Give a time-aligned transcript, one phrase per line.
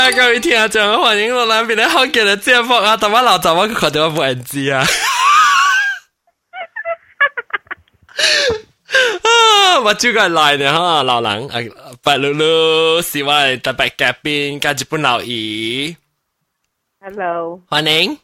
[0.00, 2.96] 啊，各位听众，欢迎落嚟边咧好嘅嘅节目啊！
[2.96, 4.84] 同埋老早我看到我冇人知啊。
[9.22, 9.80] 啊！
[9.80, 11.60] 我最近来呢哈，老人啊，
[12.02, 15.96] 白露露是我哋特别嘉宾，加日本老姨。
[17.00, 18.18] Hello，欢迎。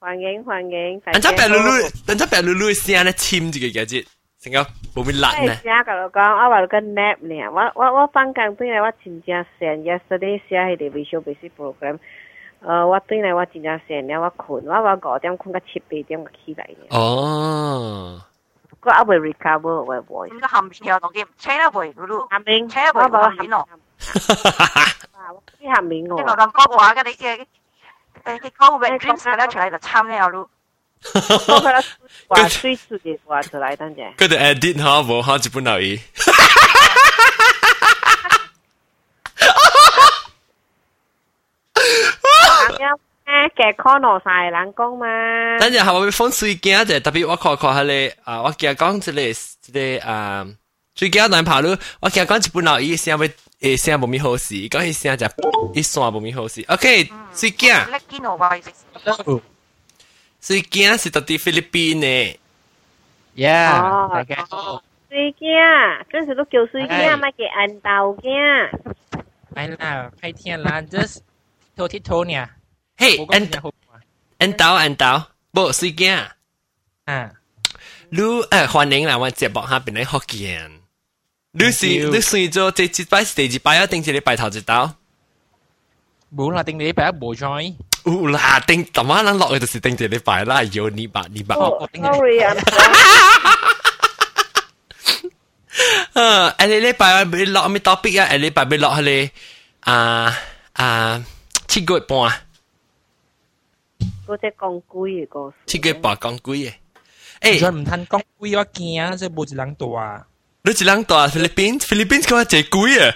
[0.00, 1.02] 欢迎欢迎。
[1.12, 4.04] 人家白露露，人家白露露声咧签住嘅嘅啫，
[4.40, 4.58] 成个
[5.00, 5.54] 冇咩辣呢。
[5.56, 11.98] 写甲我讲，我话个 nap 呢，我我我放工对嚟，我真正闲，yesterday 写迄个 visual basic program。
[12.60, 16.86] 呃，我对嚟我真正闲了，我困，我我五点困到七八点就起来呢。
[16.90, 18.20] 哦。
[18.84, 20.32] 我还未 recover 我 voice。
[20.34, 22.26] 应该含住当剑，请一回，露露。
[22.30, 23.68] 阿明，请一回我冇含面咯。
[25.60, 26.16] 啲下面我。
[26.16, 27.46] 即系咁讲话嘅，你嘅
[28.24, 30.48] 诶嘅高嘅 dreams 系咧出嚟就参呢有露。
[31.13, 31.83] 我佢啦，
[32.27, 34.15] 話最出嘅話出來， 等陣。
[34.15, 35.99] 佢哋 edit 下冇下日本老姨。
[43.25, 45.05] 誒，嘅 corner 晒人講嘛。
[45.59, 50.45] 等陣係我風水鏡就特別我看看下你啊，我今日講即係即係啊，
[50.95, 55.25] 最近難跑路，我今日講日本老姨聲會誒聲冇咩好事，講起聲就
[55.73, 56.63] 一線冇咩好事。
[56.67, 57.85] OK，水鏡。
[60.48, 62.36] 叻见我话水镜是到啲菲律宾嘅。
[63.34, 64.46] Yeah，大家
[65.08, 68.70] 水镜，嗰时都叫水镜，咪叫银豆镜。
[69.54, 71.18] 系啦，开天啦，just
[71.76, 72.48] 拖铁拖呢。
[72.96, 73.50] 嘿，银
[74.38, 75.22] 银豆银豆，
[75.52, 76.26] 冇水镜。
[77.04, 77.30] 啊，
[78.10, 80.70] 你诶欢迎啦，我节目下边嚟福建。
[81.54, 83.86] 你是你算咗第几摆是第几摆啊？
[83.86, 84.94] 定系你摆头一刀？
[86.34, 87.74] 冇啦，定你摆一冇 join。
[88.06, 91.54] 有啦，定咁晚咱落去就是定一礼拜啦，有你吧你吧。
[91.56, 92.54] 哦，sorry 啊。
[96.14, 98.28] 诶，诶你礼拜你落咩 topic 啊？
[98.32, 99.30] 诶礼拜你落去
[99.80, 100.36] 啊
[100.74, 101.24] 啊
[101.68, 102.18] 七个月半。
[104.26, 105.56] 嗰只讲鬼嘅故事。
[105.66, 106.72] 七个月半讲鬼嘅。
[107.40, 109.16] 诶，再唔吞讲鬼我惊啊！
[109.16, 110.26] 即系冇一人大啊。
[110.64, 113.14] 你一人大菲律宾，菲律宾嗰个只鬼啊！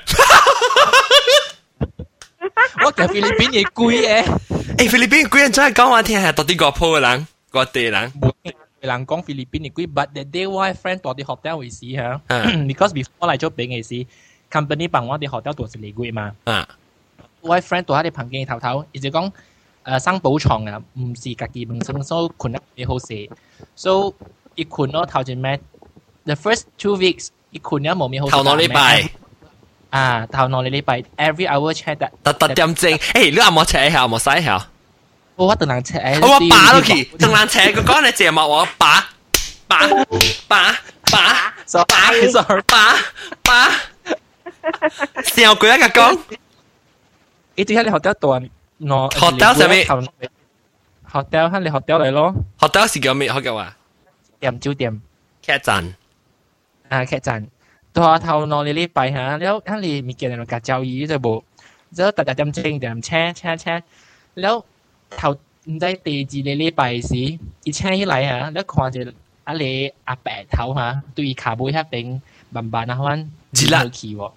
[2.85, 4.05] 我叫菲律宾嘅鬼
[4.81, 4.81] 诶。
[4.81, 8.13] 诶，菲律宾鬼人真系讲我听下，到底个铺嘅人，个地人。
[8.21, 8.33] 冇
[8.81, 14.07] 人讲菲律宾嘅鬼，but the day 我 friend 到啲 hotel 会试吓，because before 嚟咗俾嘅时，
[14.51, 16.33] company 帮我啲 hotel 度是嚟鬼嘛。
[16.45, 16.69] 啊，
[17.41, 19.33] 我 friend 到喺啲旁边头头，而且讲
[19.85, 23.29] 诶生宝床啊，唔是家己本身，所以困得几好势，
[23.75, 24.15] 所
[24.55, 25.59] 以一困咯头前咩？
[26.25, 28.29] The first two weeks 一困咗冇咩好。
[28.29, 29.09] 头两礼拜。
[29.91, 32.13] 啊，头两礼拜 every hour check 得。
[32.23, 34.69] 特特点正，诶，你阿冇扯下，冇使下。
[35.36, 39.10] 我話斷纜車，我阿爸都騎斷纜車，佢講你借物我爸
[39.68, 39.96] 爸爸
[40.48, 40.76] 爸
[41.10, 41.36] 爸
[42.68, 42.90] 爸
[43.42, 43.72] 爸，
[45.36, 46.20] 然後佢一個講，
[47.56, 48.50] 你點解你學得到人？
[48.80, 49.86] 我學得上面
[51.10, 53.28] ，hotel 嚇你 hotel 嚟咯，hotel 係叫咩？
[53.32, 53.76] 學嘅話，
[54.40, 55.02] 店酒店，
[55.46, 55.94] 客棧，
[56.90, 57.48] 啊客棧，
[57.94, 61.42] 到下頭攞你呢幣嚇，你喺你面見人哋夾交椅就冇，
[61.96, 63.82] 就搭搭點車點車車車，
[64.36, 64.44] 你。
[65.18, 69.12] 頭唔使地址你呢幣市，而且起嚟啊，你看住
[69.44, 74.32] 啊你阿伯頭嚇，對卡背遐邊慢慢啊翻，熱辣去喎。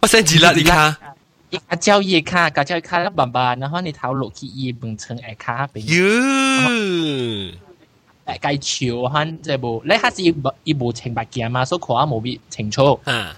[0.00, 0.98] 我先熱辣你卡，
[1.68, 5.84] 阿蕉葉卡，阿蕉卡啦慢慢啊翻，你頭落去伊唔成誒卡邊。
[5.86, 7.54] 喲！
[8.26, 10.22] 誒介潮翻即係無，你下次
[10.64, 12.98] 伊無情白鏡嘛，所以看啊無必清楚。
[13.04, 13.34] 啊！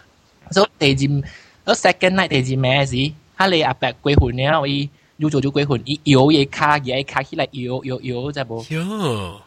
[0.50, 1.25] 所以地址，
[1.65, 2.97] 我 second night 地址咩事？
[3.37, 4.88] 哈你阿伯鬼混了伊。
[5.19, 8.63] 要做咗归魂，伊摇嘢卡嘢卡起嚟摇摇摇就冇。
[8.67, 9.38] 哟，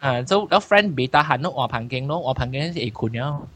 [0.00, 3.48] 啊，就有 friend 未得闲咯，换棚镜咯，换棚镜是会困咯。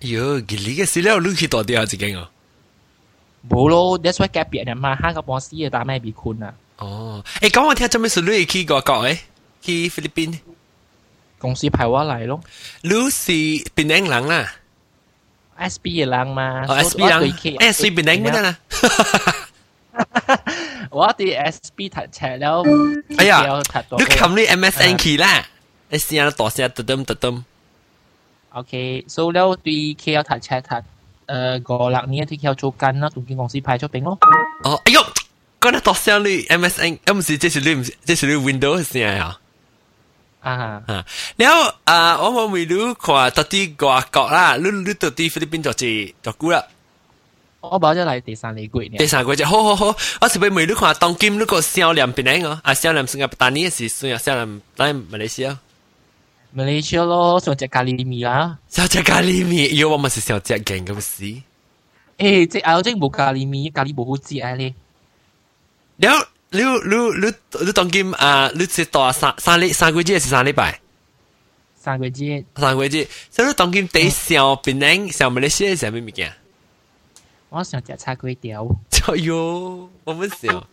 [0.00, 2.28] 哟，佢呢个资料你去多啲啊，自己哦。
[3.48, 6.54] 冇咯，that's why 夹别人嘛，虾个波斯嘅打咩被困啊。
[6.78, 8.20] 哦，诶，讲我听做咩事？
[8.22, 9.18] 你去过国诶？
[9.62, 10.38] 去菲律宾。
[11.38, 12.40] 公司派我嚟咯。
[12.82, 14.52] 你是槟城人啦？
[15.58, 16.64] SB 嘅人嘛。
[16.68, 17.32] 哦，SB 人。
[17.32, 18.58] 诶，是槟城乜啦？
[20.90, 22.62] 我哋 SB 读册了。
[23.18, 23.42] 哎呀，
[23.98, 25.44] 你冚你 MSN 去啦？
[25.90, 27.44] 你试下大声特登特登。
[28.54, 30.84] OK，所以แล้ว对 KL 读册读
[31.26, 34.18] 诶个六年对 KL 做紧啦，总经公司派咗兵咯。
[34.64, 35.00] 哦，哎呦，
[35.60, 39.38] 讲得大声你 MSN，唔是，这是你唔是，这是你 Windows 先啊。
[40.42, 41.04] 啊啊！
[41.38, 41.54] แล้ว
[41.88, 46.56] อ่า我冇ไม่รู้ขวาตัดที่กว่าเกาะ啦，你你ตัดที่菲律宾就系就估啦。
[47.71, 48.97] 我把只嚟第三嚟鬼呢？
[48.97, 55.57] 第三鬼就好好好，我是被美女看當今呢個少年邊嚟個，啊少年新加坡，但你是算啊少年嚟馬來西亞。
[56.55, 58.57] 馬來西亞咯，上只咖喱米啦。
[58.69, 61.23] 上只咖喱米，要我咪是上只勁咁死。
[61.23, 61.41] 誒，
[62.17, 64.73] 即係我即係冇咖喱米，咖喱冇好知啊你。
[65.97, 66.07] 你
[66.51, 66.95] 你你
[67.27, 70.79] 你你當今啊，你只到三三禮三個月是三禮拜。
[71.75, 72.43] 三個月。
[72.55, 76.33] 三個月，所以當今第上邊嚟上馬來西亞係咩物件？
[77.50, 78.66] 我想食叉龟条。
[79.08, 80.66] 哎呦，我们笑。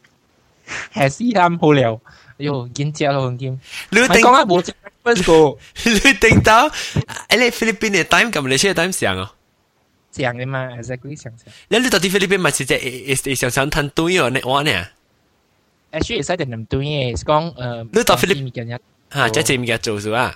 [0.94, 2.00] 系死啱好了，
[2.38, 3.60] 哎呦，见食咯，见。
[3.90, 4.74] 你定讲下冇食
[5.04, 5.58] breakfast 个。
[5.90, 9.32] 你定到，诶你菲律宾嘅 time 咁马来西亚 time 上哦。
[10.12, 11.48] 上嘅嘛，exactly 上上。
[11.70, 14.86] 你你到啲菲律宾咪是只诶诶上上吞堆哦，你话呢？
[15.92, 17.88] Actually，系定唔堆嘅，讲诶。
[17.92, 18.80] 你到菲律宾嘅人。
[19.12, 20.36] 吓，即系物件做咗啊？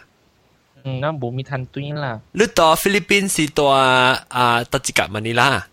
[0.83, 2.19] 嗯，那冇咪吞堆啦。
[2.31, 5.67] 你到菲律宾是到啊啊到几格马尼拉？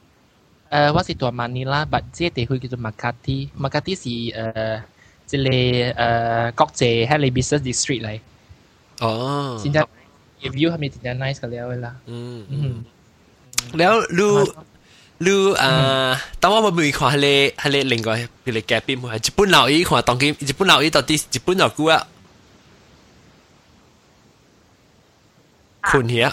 [0.75, 4.83] 诶，我是到马尼拉，但即系地区叫做马卡蒂，马卡蒂是诶
[5.27, 8.21] 即系诶国际喺你 business district 嚟。
[9.01, 9.59] 哦。
[9.63, 9.87] 现在
[10.43, 11.95] review 系咪真系 nice 嘅了啦？
[12.07, 12.85] 嗯嗯。
[13.79, 14.35] แล้วรู้
[15.27, 16.11] รู้อ่า
[16.41, 17.29] ตอนว่ามันมีความทะเล
[17.63, 18.11] ทะเล另外
[18.47, 22.01] ทะเลแกปิ้มหัวญี่ปุ่นเราอีความตอนกี้ญี่ปุ่นเราอีตอนที่ญี่ปุ่นเรากูอ่ะ
[25.89, 26.29] คุณเหี้ย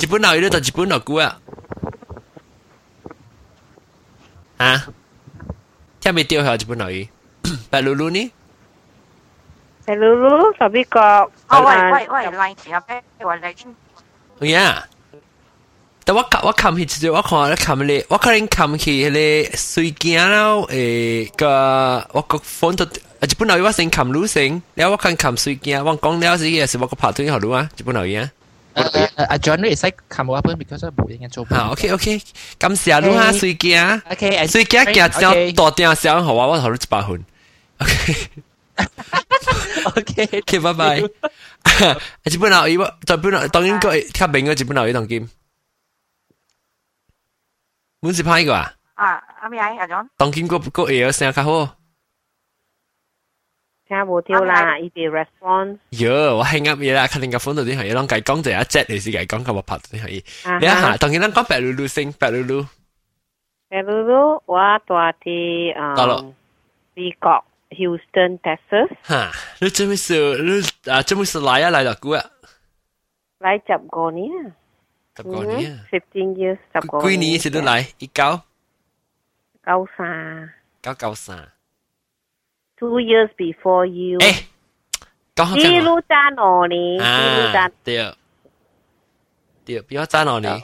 [0.00, 1.32] ญี่ปุ่นเราอีตอนญี่ปุ่นเรากูอ่ะ
[4.61, 4.85] 啊，
[5.99, 7.09] 聽未掉下一本落去，
[7.71, 8.31] 白露露呢？
[9.85, 10.99] 白露露就邊個？
[10.99, 13.03] 哦喂喂喂，嚟前阿咩？
[13.19, 13.75] 我嚟先。
[14.39, 14.87] 好呀，
[16.05, 19.11] 但我我冚起之後，我看我冚咧，我可能冚起迄
[19.51, 22.85] 個水鏡啦，誒個我個 phone 都。
[22.85, 23.27] 啊！
[23.29, 28.27] 日本佬我先冚女性，然後我看冚水鏡，我講了是也是我個拍腿好路啊，日本佬嘢。
[28.73, 31.43] 阿 John 你識 come up because 冇嘢做。
[31.45, 32.21] 好，OK OK，
[32.59, 37.25] 咁時啊，你下隨機啊，OK，隨機行只大點想好啊，我頭先一百分。
[39.85, 40.99] OK，OK，拜拜。
[42.23, 45.29] 日本佬，伊個日本佬，當然個較明個日本佬伊當金。
[48.01, 48.73] 阮是拍一個啊？
[48.95, 49.67] 啊，阿咩啊？
[49.79, 50.07] 阿 John。
[50.17, 51.75] 當金個個 air 聲較好。
[53.90, 55.78] 听冇跳啦，伊啲 response。
[55.92, 60.08] 哟，我系啱嘢啦，肯定个 phone 度啲系，啷计讲就一只，你是计讲咁我拍啲系。
[60.60, 62.66] 你一下，当然啷讲白噜噜声，白噜噜。
[63.68, 66.34] 白噜噜，我住啲诶
[66.94, 67.44] 美国。
[67.68, 68.88] Houston, Texas。
[69.02, 70.14] 哈，你做咩事？
[70.40, 71.70] 你啊，做咩事来啊？
[71.70, 72.30] 来咗几啊？
[73.40, 74.54] 来十个年啊！
[75.16, 75.80] 十个年啊！
[75.90, 77.10] Fifteen years，十个。
[77.10, 77.80] 几年时都来？
[77.98, 78.40] 一九
[79.66, 80.52] 九三。
[80.80, 81.36] 九九三。
[82.80, 84.18] Two years before you。
[84.18, 84.42] 诶，
[85.36, 86.98] 讲好记录赞我呢？
[86.98, 87.72] 记录赞。
[87.84, 88.14] 对。
[89.64, 90.60] 对，比我赞我呢。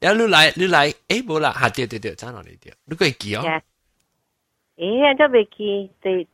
[0.00, 3.42] 然后你来，你来，诶，冇啦，吓，对对对，赞我呢对，你可以记哦。
[4.76, 6.26] 诶，真未记，对。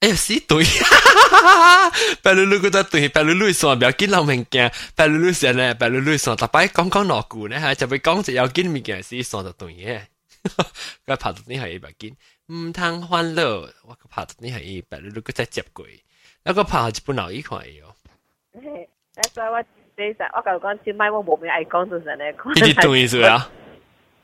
[0.00, 0.62] 哎呀，死对！
[2.22, 10.00] 白露露觉得对，白露露算不要紧谂物件，白露露成咧，白露露算，特摆讲讲落句咧，系就俾讲只要紧物件是算就对嘅。
[11.06, 12.12] 佢拍到你系白紧，
[12.52, 17.94] 唔通欢乐，我个拍到你系白露露佢真接过，一个拍一本留意看嘅哦。
[19.34, 19.62] 所以我
[19.96, 23.50] 其实我旧讲小麦我冇咩爱讲到阵咧，呢啲对住啊？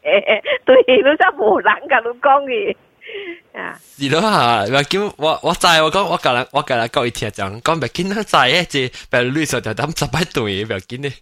[0.03, 2.77] 诶，对，你真冇人㗎，你讲嘅。
[3.99, 11.12] 是咯吓，话叫我我知我讲我隔日我隔日讲一听讲讲别见得知嘅，即系白绿色就抌十摆对别见咧。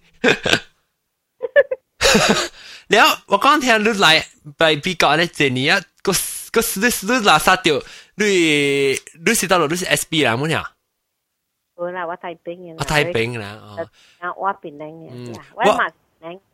[2.88, 6.12] แล้ว我讲听你来ไป比较咧，这年啊个
[6.54, 7.80] 个是你是你垃圾掉，
[8.16, 10.64] 你你是到落你是 SB 啦，冇呀？
[11.76, 12.74] 冇啦，我太平嘅。
[12.78, 13.88] 我太平啦，哦。
[14.18, 15.86] 啊，我变靓嘅，我嘛。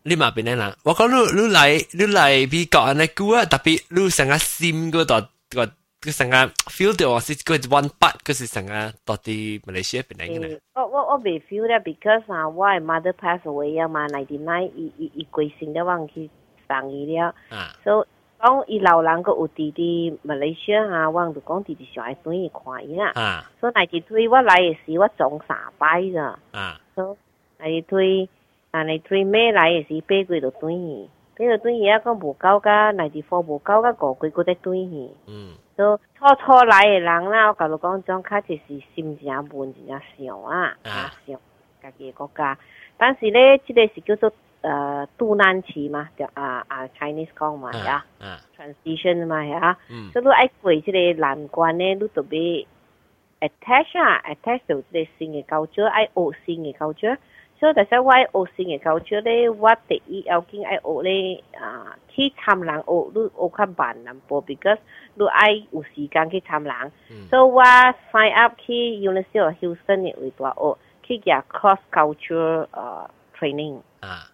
[0.04, 0.54] 你嘛边咧？
[0.85, 5.66] 我讲你你来你来比较安尼久啊，特别你成个心嗰度个
[6.00, 6.37] 个成个
[6.70, 10.61] feel 到是个 one part，嗰是成个到底马来西亚边嚟嘅。
[10.75, 16.30] 我我我未 feel 咧，because 啊，我系 mother pass away 啊嘛，ninety nine 伊伊伊贵姓咧，我去
[16.68, 17.35] 送伊了。
[17.49, 17.75] 啊。
[17.82, 18.06] 所以
[18.41, 23.12] 讲伊老人个有弟弟，马来西亚我就讲弟弟上孩转去看伊啦。
[23.13, 26.39] 啊，所以来一推我来也是我总傻摆的。
[26.51, 28.27] 啊，所以来一推，
[28.71, 31.07] 来一推咩来也是八月就转去，
[31.38, 35.10] 八月转去啊，讲无够噶，来一货无够噶，个个个在转去。
[35.27, 41.39] 嗯，都初初来嘅人啦，我甲你讲，种确实是心情闷，就正想啊，啊想
[41.81, 42.57] 家己嘅国家，
[42.98, 44.33] 但是咧，这个是叫做。
[44.62, 49.77] 誒渡難期嘛，就啊啊 Chinese 講嘛，呀啊，transition 嘛，係啊。
[49.89, 50.10] 嗯。
[50.12, 57.18] 所以你愛過即個難關咧，你就要 attach 啊，attach 到即個新嘅 culture，愛學新嘅 culture。
[57.60, 58.01] 所以，但係
[58.32, 64.80] 我學新嘅 culture 咧，我第一要緊愛學咧啊，去參人學，你學較慢淡薄，because
[65.13, 66.91] 你愛有時間去參人。
[67.30, 67.63] 所以我
[68.12, 73.82] sign up 去 University of Houston 嘅為大學，去做 cross culture 誒 training。
[74.00, 74.30] 啊。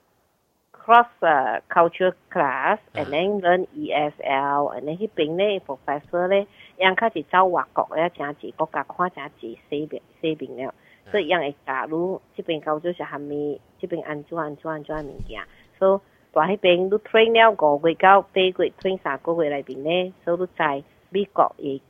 [0.87, 6.47] Cross uh, culture class and then learn ESL and then 迄邊咧 professor 咧，
[6.79, 10.73] 樣開始走外國咧，真濟國家看真濟西邊西邊了，
[11.11, 15.41] 所以樣會假如這邊高就是蝦米，這邊安怎安怎安怎物件，
[15.77, 21.81] 所以大迄邊你 train 了五個月到八個月 train 三個月內邊咧，所以你在美國嘅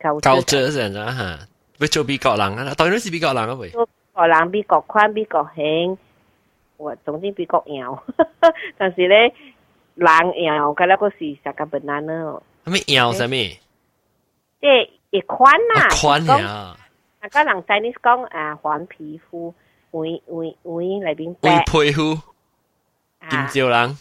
[0.00, 1.46] culture 教者人啊嚇，
[1.78, 3.70] 要做美國人啊，當然是美國人啊喂。
[4.14, 5.96] 個人美國寬美國興，
[6.77, 8.03] 我总之美国摇，
[8.77, 9.33] 但是咧
[9.95, 10.07] 人
[10.43, 13.35] 摇嘅咧个是食个 banana 咯，咩摇什么？
[14.61, 15.45] 即系会宽
[15.75, 16.75] 啦，宽呀，
[17.21, 19.53] 啊个人 Chinese 讲啊黄皮肤，
[19.91, 22.19] 会会会里边会白皮肤，
[23.29, 23.97] 金蕉人，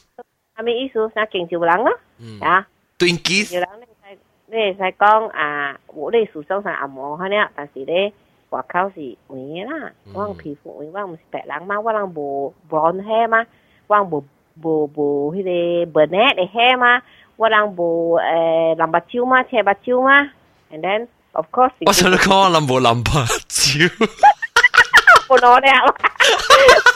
[0.57, 1.11] 系咪意思？
[1.15, 1.99] 啥金蕉人咯？
[2.21, 2.67] 嗯啊，
[2.99, 8.13] ，Twinkies，金蕉人你系你系使讲啊，我哋树上上阿毛嗰啲，但是咧。
[8.53, 13.47] 外口是黄嘅啦，我皮肤黄，我唔是白人嘛，我人无 blonde hair 嘛，
[13.87, 14.25] 我人无
[14.63, 17.03] 无无迄个 brunette 嘅 hair 嘛，
[17.37, 20.23] 我人无诶蓝白椒嘛，青白椒嘛，
[20.73, 23.13] and then of course 我想你讲我谂冇谂白
[23.49, 24.07] 椒，
[25.29, 25.95] 不攞了，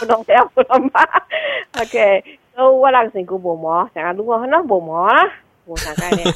[0.01, 1.07] 不攞了，不攞嘛，
[1.81, 5.31] OK，so 我人成个无毛，成日如果可能无毛啦，
[5.67, 6.27] 无啥概念，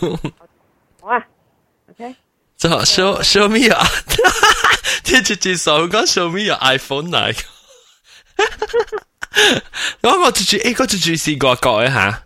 [1.00, 1.26] 好啊，
[1.91, 2.15] OK。
[2.61, 3.76] 就 show show me your，
[5.05, 7.45] 即系直接手讲 show me your iPhone 嚟。
[10.03, 12.23] 我我直接诶，我直接试过国嘅吓，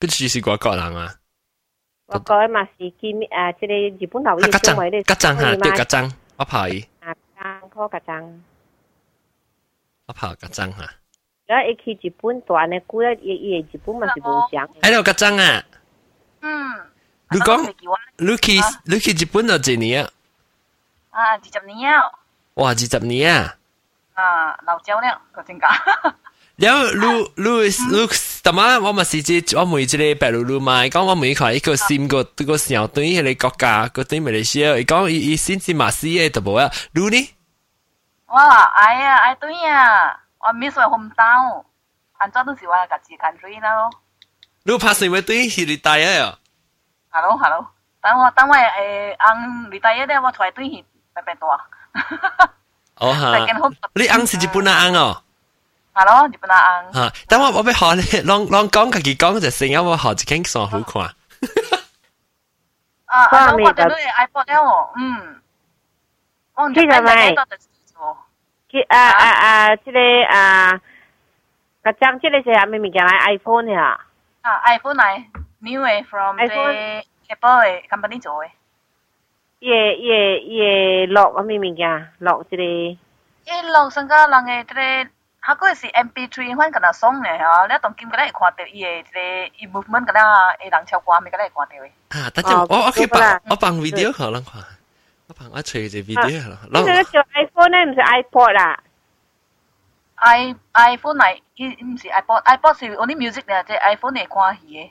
[0.00, 1.14] 跟住试过国人啊。
[2.06, 6.84] 我讲嘛是见诶，即系日本头啊，吉争吉争吓，对吉争，我拍伊。
[7.00, 8.40] 啊，争科吉争。
[10.06, 10.90] 我拍吉争吓。
[11.46, 14.66] 然后一去日本大呢，估咧伊伊日本嘛是无相。
[14.82, 15.64] 喺度吉争啊！
[16.40, 16.80] 嗯，
[17.32, 17.74] 你讲
[18.16, 20.10] 你去你去日本就几年啊？
[21.10, 22.02] 啊，二十年啊，
[22.54, 23.54] 哇，二十年啊！
[24.14, 25.68] 啊，老蕉咧个正价。
[26.56, 27.06] 然后你
[27.36, 28.08] 你你，
[28.42, 37.34] 当晚我咪是即我每一个白露露嘛，讲我每看一个新个嗰个小队迄个国家，个队马来西亚，伊讲伊伊先至马西嘅就无啊，你呢？
[38.26, 41.64] 我话哎呀，哎对呀，我 miss 我 hometown，
[42.18, 43.90] 安怎都是我家己 country 啦咯。
[44.64, 46.38] 你拍成咩队系你带啊
[47.12, 47.66] ？Hello hello，
[48.00, 51.48] 等我等我诶，按你带咧，我出来对去白白多。
[52.96, 53.38] 哦哈，
[53.94, 55.22] 你按是日本啊按哦。
[55.94, 56.92] 系咯，日本啊按。
[56.92, 61.02] 吓，等我我要学你，啷啷讲家己讲就成日我学一间算好看。
[63.06, 65.34] 啊，啊，我哋都系 iPod 咧喎，嗯。
[66.54, 67.34] 我唔知系咪？
[68.70, 69.98] 佢啊啊啊，即个
[70.28, 70.72] 啊，
[71.82, 73.98] 个张即个是系咪物件嚟 iPhone 呀？
[74.42, 75.24] 啊，iPhone 嚟
[75.62, 78.48] ，new 嘅 from the Apple 嘅 company 做嘅。
[79.60, 82.12] 嘢嘢嘢落啊咩物件？
[82.18, 82.62] 落即个。
[82.62, 82.98] 诶，
[83.72, 85.10] 落上个人嘅即个。
[85.48, 91.88] 佢嗰是 MP3 款，咁样送嘅吓，你当今个咧会看到伊嘅即个 movement 咁样，会人超歌咪个咧会看到嘅。
[92.08, 94.62] 啊，等阵我我可以放我放 video 可能看，
[95.28, 96.58] 我放我吹只 video 啦。
[96.70, 98.82] 呢个叫 iPhone 咧，唔是 iPod 啦。
[100.16, 104.90] i iPhone 嚟，伊唔是 iPod，iPod 是 only music 咧，即 iPhone 系看戏嘅，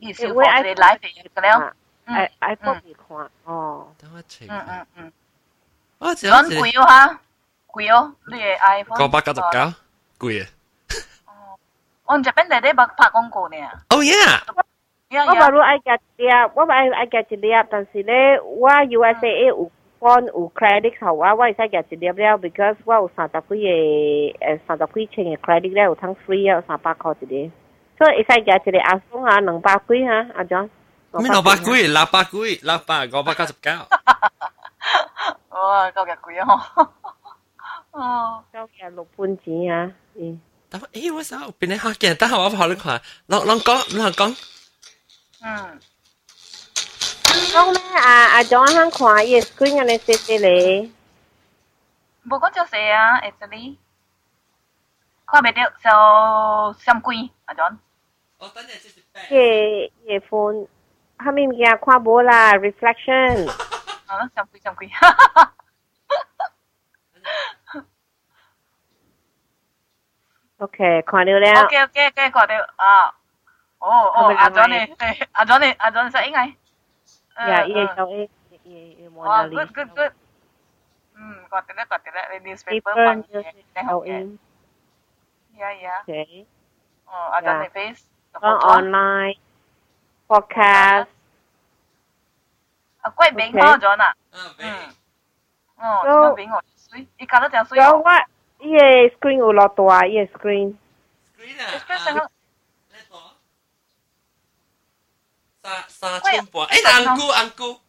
[0.00, 1.70] 伊是放一個 live 嘅咁樣。
[2.06, 3.86] 嗯，iPod 係看，哦。
[4.00, 4.46] 等我吹。
[4.48, 5.12] 嗯嗯嗯。
[5.98, 7.20] 我只撚貴喎嚇。
[7.72, 9.74] 貴哦，你嘅 iPhone 九百九十九，
[10.18, 10.48] 貴啊！
[12.06, 13.56] 我唔知邊度啲拍拍廣告呢
[13.90, 14.40] ？Oh yeah！
[15.12, 27.54] 我話你愛夾一粒，我話愛夾一粒，但是咧，我 USA 有 phone 有 credit 後我，我會使加一粒了，because 我有三十幾個誒三十幾千嘅 credit 咧，有通 free 啊，三百块一個，
[27.99, 30.69] 所以会使夹一个 iPhone 啊，两百几啊，阿 John。
[31.11, 31.87] 咩六百几？
[31.87, 32.59] 六百几？
[32.63, 33.71] 六百九百九十九。
[35.49, 36.91] 哇，够嘅贵啊！
[37.91, 40.41] 哦，交嘅六半钱啊，嗯。
[40.69, 44.37] 但诶，我想边你学嘅，等下我跑你看，啷啷讲，啷讲。
[45.41, 45.79] 嗯。
[47.53, 50.89] 讲咧啊啊，仲喺看伊 screen 嘅咧，细细咧。
[52.27, 53.77] 冇讲就细啊，actually。
[55.25, 57.77] 看袂到就上贵，阿 John。
[58.39, 59.21] 哦，等阵先是白。
[59.29, 60.67] 嘅嘅 phone，
[61.23, 63.49] 后面嘅看无啦，reflection。
[64.07, 64.89] 啊，上贵上贵。
[70.57, 71.63] OK，看到了。
[71.63, 73.13] OK OK OK，看到啊。
[73.79, 74.95] 哦哦，阿 John 你，
[75.33, 76.47] 阿 John 你，阿 John 识应该。
[77.47, 78.29] 呀，伊系就伊
[78.63, 80.11] 伊伊冇哦，good good good。
[81.13, 84.37] 嗯，看到咧，看到咧，你 newspaper 放嘅，你好嘅。
[85.57, 86.01] 呀呀。
[86.03, 86.47] OK。
[87.05, 88.05] 哦，阿 John 你 face。
[88.33, 89.37] 讲 online
[90.27, 91.07] podcast。
[93.01, 94.15] 啊，贵名开咗啦。
[94.31, 94.95] 嗯。
[95.77, 97.77] 哦，呢个名我水，你搞得正水。
[97.77, 98.03] 有我
[98.59, 98.79] 伊个
[99.17, 100.75] screen 有落大，伊个 screen。
[101.37, 102.31] screen 啊，跟成个
[105.61, 107.79] 三三寸半，诶，安姑安姑，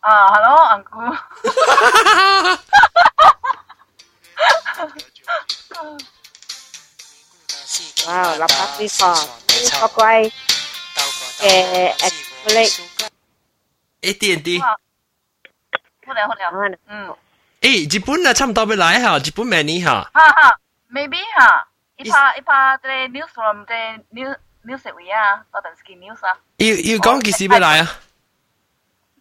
[0.00, 1.28] 啊，hello 安姑，哇，
[4.76, 5.94] 六百
[7.70, 8.38] 几个，呢
[9.80, 10.32] 个贵
[11.38, 12.80] 嘅 acrylic，
[14.02, 14.68] 诶，点点，好
[16.12, 17.14] 了好了，啊，嗯，
[17.60, 20.58] 诶，日本啊，差唔多要来哈，日本明年哈，哈哈，
[20.90, 22.88] maybe 哈，一拍一拍即
[23.18, 23.72] news from 即
[24.14, 28.00] news news 位啊，嗰阵时 news 啊，要要讲几时要来啊？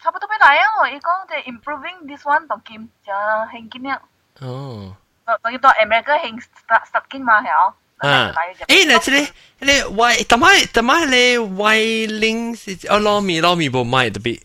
[0.02, 4.02] 差不多俾嚟啊，我伊讲即 improving this one 同金就兴紧啊，
[4.42, 4.96] 哦，
[5.42, 8.34] 同要到 America 兴 start start 紧嘛系哦， 啊，
[8.68, 9.28] 诶，嗱，即系
[9.60, 14.40] 你 Y，但系但系你 Y 零是哦，攞米攞米冇买特别。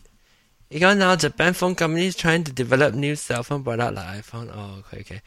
[0.72, 4.48] You know now Japan phone companies trying to develop new cell phone product like iPhone.
[4.54, 5.18] Oh, okay, okay.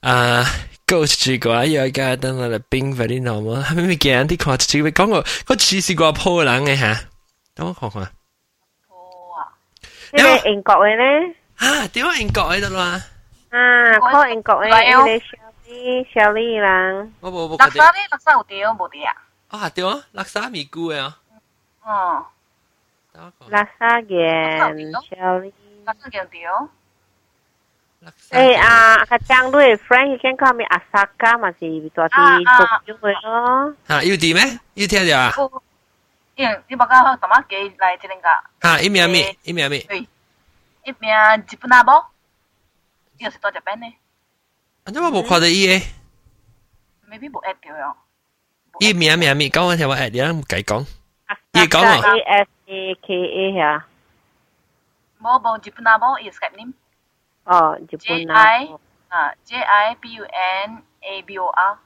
[0.00, 0.42] 啊，
[0.86, 3.62] go 出个啊，要家等我嚟冰 very normal。
[3.62, 4.82] 系咪咪见啲看出去？
[4.84, 6.98] 讲个个似是个铺人嘅吓，
[7.54, 8.02] 等我看看。
[8.88, 9.36] 哦
[10.12, 13.04] 呢个英国嘅咧，啊，点解英国喺度啦？
[13.50, 14.68] 啊，call 英国嘅，
[15.18, 15.22] 伊
[16.13, 17.29] 小丽人，拉
[17.69, 17.97] 萨呢？
[18.09, 19.15] 拉萨有对无对啊？
[19.49, 21.17] 啊对啊，拉萨米姑的啊。
[21.83, 22.25] 哦，
[23.49, 24.69] 拉萨盐，小
[25.37, 25.53] 丽。
[25.83, 26.41] 拉萨盐对。
[28.31, 32.15] 哎啊，阿强，对，Frank，you can call me Asaka，麻西，多西，
[32.57, 33.75] 做聚会咯。
[33.85, 34.41] 啊，有地咩？
[34.73, 35.31] 有听着啊？
[36.35, 38.43] 因，你把个什么机来听人家？
[38.67, 39.07] 啊，一米二，
[39.43, 39.69] 一米二。
[39.69, 39.99] 对，
[40.83, 42.03] 一米二，日本阿婆，
[43.19, 43.85] 又是做加班呢？
[44.84, 45.82] 啊，你我冇看到伊嘅，
[47.08, 47.94] ，maybe 冇 at 掉样。
[48.80, 50.86] 伊名名咪，讲我听我 at 你唔计讲。
[51.26, 53.86] 阿伊讲啊 A S A K A 呀，
[55.20, 56.72] 冇冇日本那波，is Skype name
[57.44, 58.68] 哦，日 J 本啊 I
[59.08, 61.78] 啊 J I B U N A B O R。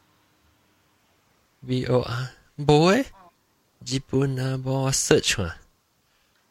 [1.61, 3.06] V O R 冇诶，
[3.87, 5.54] 日本啊，冇 search 嘛。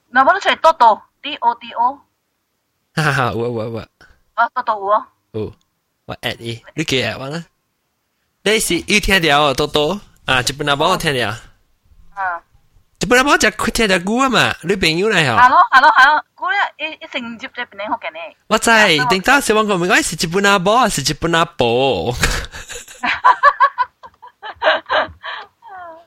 [0.09, 1.99] 那冇得出嚟多多 D O D O，
[2.95, 3.79] 哈哈哈，我我我，
[4.35, 5.05] 啊多多喎。
[5.31, 5.53] 哦，
[6.05, 7.45] 我 at 伊，你几 at 我啦？
[8.43, 11.29] 你是要听掉哦，多多啊，日本啊，帮我听掉。
[12.15, 12.41] 嗯
[13.01, 15.37] 日本啊，帮我只听条歌啊嘛，你朋友嚟嗬。
[15.37, 18.19] ，hello hello hello，估咧一一成接这边嚟学嘅呢。
[18.47, 18.69] 我知，
[19.09, 22.13] 定当时我讲唔该是日本啊波，是日本啊波。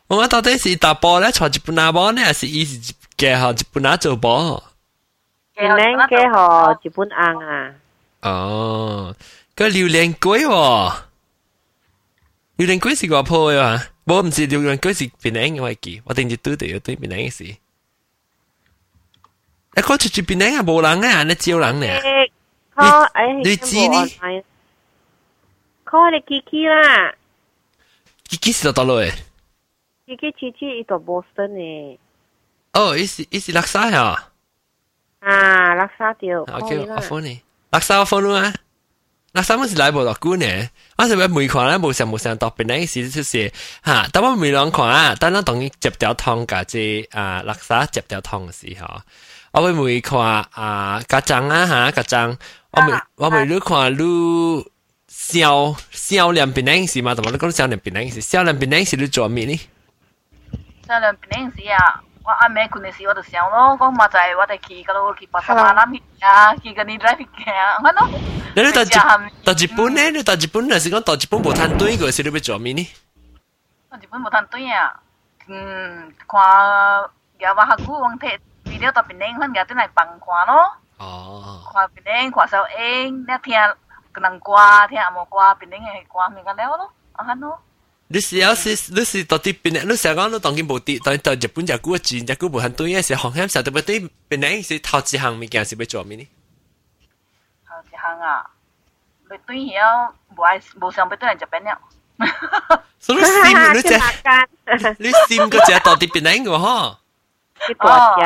[0.09, 4.63] 我到底是打波咧，坐日本啊波呢，还是伊是嘅学日本啊做波？
[5.57, 7.17] 年龄嘅嗬，日本硬
[7.49, 7.75] 啊，
[8.21, 9.15] 哦，
[9.57, 10.95] 个榴莲龟喎，
[12.57, 13.83] 榴莲龟是个铺嘅嘛？
[14.05, 17.45] 我唔知榴莲龟是边领嘅我记，我定住对对对边领嘅事。
[19.75, 22.01] 你讲出住边领啊，冇人啊，你招人咧。
[22.75, 24.43] call 诶，你知呢？
[25.85, 27.15] call 你 Kiki 啦
[28.29, 29.13] 几几时到落嚟？
[30.07, 31.99] ，Kiki 次次伊到 Boston 嘅，
[32.73, 34.29] 哦，伊是伊是垃圾呀。
[35.21, 37.43] 啊，垃圾掉 OK， call 我啦， phone 你。
[37.71, 38.53] 垃圾我 phone 啦。
[39.37, 43.51] 垃圾我是来无落管嘅，我是咪每看咧无上无上特别呢时就是
[43.85, 49.01] 吓，等我每两看啊，等我当接条汤㗎即啊垃圾接条汤嘅时候，
[49.53, 52.37] 我会每看啊家长啊吓家长，
[52.73, 54.67] 我每我每你看你
[55.09, 59.59] 少少两边呢时嘛，同埋你讲少两边呢时，少两边呢时你做咩呢？
[60.87, 68.09] 上两边时啊， 我阿妹嗰阵时我就想咯，讲嘛就系我哋去嗰度去巴沙马南去啊，去嗰啲 drive 去啊，我咯。
[68.55, 68.87] 你到日
[69.45, 72.87] 到日本咧，你到日本系是讲到日本无摊堆个时，你要做咩呢？
[73.91, 75.01] 我日本冇摊对啊，
[75.49, 76.41] 嗯，看
[77.39, 81.61] 有话客户往睇 video 特别靓，可能有啲嚟bằng看咯，哦。
[81.73, 83.59] 看别靓，看首英，你听
[84.13, 87.59] 个能挂，听阿冇挂，别靓系挂咪个了咯，啊哈咯。
[88.09, 96.29] 你是要是你是到底边你成讲你当然无啲，但到日本只股钱只股无限对嘅时候，航险实特别对边呢是投资行物件是要做咩呢？
[97.67, 98.51] 头一项啊，
[99.31, 101.81] 你对晓无爱无想要对人日本了。
[102.99, 104.49] 所以你闪你只去间，
[104.99, 106.97] 你闪个只到底边呢个嗬？
[107.67, 108.21] 去大只，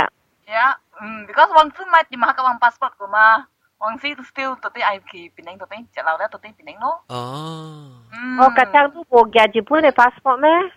[0.52, 3.46] 呀，嗯，because 王子买点下个王 passport 个嘛，
[3.81, 4.79] Wang si tu still tu ờ.
[4.79, 4.81] ừ.
[4.89, 6.91] ai ki Penang tu ti, cak lau dah tu ti Penang no.
[7.09, 7.89] Oh.
[8.11, 8.39] Hmm.
[8.39, 10.69] Oh, kadang tu bo gya je pun passport meh?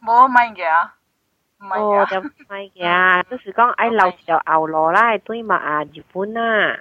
[0.00, 0.88] Bo mai gya.
[1.58, 2.20] Mai gya.
[2.48, 3.22] Mai gya.
[3.30, 6.76] Tu si ai lau xiao ao lai, tu ma a je pun na.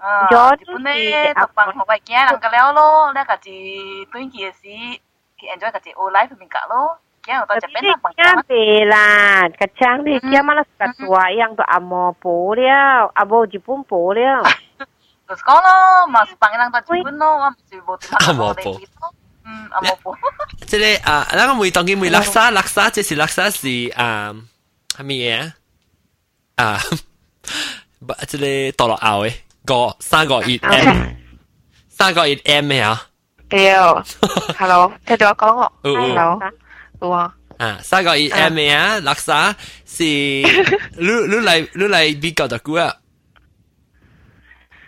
[0.00, 3.36] À, chị bún ấy tập bằng học bài kia làm cái léo lô, đã cả
[3.42, 3.80] chị
[4.12, 4.98] tuyên kia thì
[5.38, 6.66] enjoy cả chị ô life của mình cả
[7.27, 12.53] 己 old life 面格咯，惊到日本啦bằng Kaya bela, kacang ni, kaya malas katua yang tu amo po
[12.55, 14.43] liao, abo Jepun po liao.
[15.27, 18.81] 就是讲咯，嘛是帮人到日本咯，我唔是冇点啊冇报
[19.45, 20.15] 嗯，啊冇报。
[20.67, 24.35] 即系啊，那 个每当见每垃圾垃圾，即是垃圾是啊
[24.97, 25.51] 系咩嘢
[26.55, 26.63] 啊？
[26.75, 26.79] 啊，
[28.27, 29.33] 即系堕落牛嘅
[29.65, 31.07] 个三个月 M，
[31.87, 33.01] 三个月 M 咩啊？
[33.49, 33.71] 对，
[34.59, 36.39] hello，听到我讲我有有，hello，
[37.01, 38.99] 有啊，啊，三个月 M 咩啊？
[39.01, 40.43] 垃圾是你
[40.97, 42.95] 你嚟你嚟比较得久啊？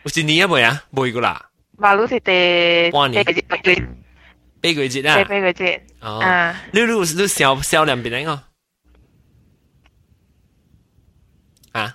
[0.04, 0.84] 有一年啊未啊？
[0.91, 3.76] 未个啦，马路是第半年第几个月？
[4.62, 5.15] 八个月节第啊？
[5.18, 8.41] 八个月，哦，啊，你你你销销量边个？
[11.80, 11.94] 啊？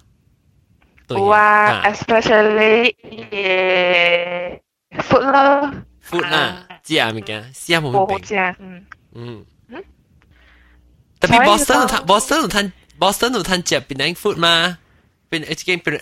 [1.07, 4.61] 对有啊，especially 诶
[4.99, 5.73] food 咯，
[6.05, 7.91] food 啦，知啊物件，试下冇
[11.18, 12.66] แต่พี่บอสตันบอสตันทัน
[13.02, 14.54] บอสตันท่านเจ็บเป็นนังฟูดมา
[15.30, 15.94] เป็นไอ้ที่เป็น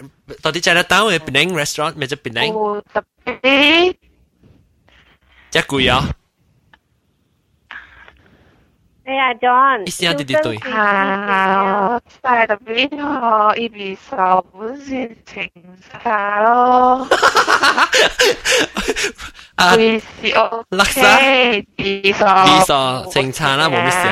[0.44, 2.50] ตอนที่จัดาต้าเป็นนังร้านอาหารมันจะเป็นนัง
[5.54, 6.00] จะกุยอะ
[9.05, 12.91] 哎呀，John，一声就对对啊，但系特别
[13.55, 15.51] 学伊比手本是情
[16.05, 17.09] 杀咯，
[19.57, 24.09] 啊，会是 O 垃圾 K 比手，比手情惨啦冇乜事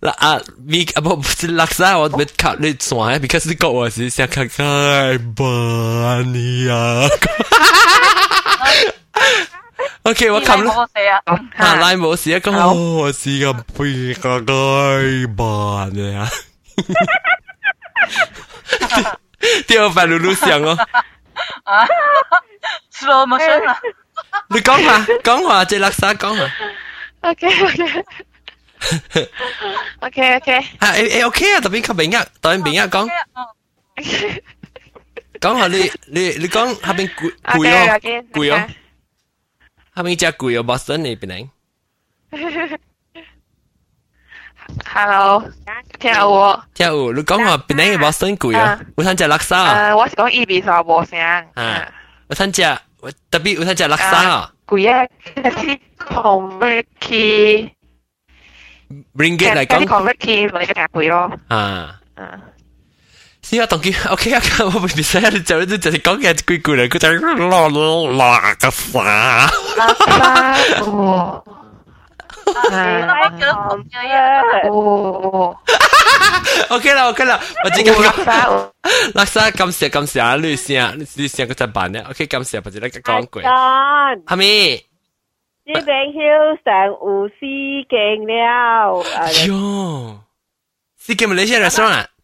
[0.00, 6.66] 啦啊，咪啊不不是垃圾，我别靠你算，because 你讲我是想看看吧你
[10.06, 10.06] 啊。
[10.06, 10.74] OK，我冚啦。
[10.76, 11.22] 我写啊，
[11.56, 16.28] 啊，拉冇事啊，咁我试个背个鸡扮嘅啊，
[19.66, 20.76] 第二份露露想哦，
[21.64, 21.86] 啊，
[22.92, 23.78] slow motion 啊，
[24.50, 26.50] 你讲下讲下，即垃圾讲下，
[27.22, 29.28] OK OK
[30.00, 33.08] OK OK 啊诶诶 OK 啊，特别吸明啊，特别明啊讲
[35.40, 38.68] 讲下你你你讲下边攰攰 OK 哦 OK 攰哦，
[39.96, 41.48] 下边只攰哦，Boston 你边嚟？
[44.86, 45.42] Hello，
[45.98, 46.64] 听到我？
[46.74, 48.80] 听有你讲话边嚟 Boston 攰啊？
[48.96, 51.20] 有摊只垃圾啊，诶，我是讲伊比手无声，
[51.54, 51.92] 啊，
[52.28, 52.62] 有摊只
[53.30, 57.70] 特别有摊只垃圾啊贵啊，系 convert key，
[59.14, 62.00] ，ringgit 嚟系讲 convert key 咪较贵咯，啊。
[62.14, 62.40] 嗯。
[63.46, 69.50] 是啊，当佢 OK 啊，我唔使你就你就系讲嘅句句嚟，佢就攞攞攞个啥？
[69.76, 71.42] 垃圾哦，
[72.46, 75.56] 我叫佢讲嘢，哦，
[76.70, 78.70] OK 啦，OK 啦，我只垃讲圾，
[79.14, 84.84] 垃圾咁时咁时啊，你先你先嗰阵办咧，OK 咁时或者你讲句， John，系咪？
[85.64, 87.44] 呢边嚣上有司
[87.88, 90.18] 劲了，啊，哟，
[91.04, 92.06] 是叫咪你先 restaurant 啊？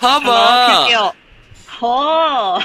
[0.00, 0.92] 好听无？
[0.92, 1.16] 到？
[1.66, 2.62] 好，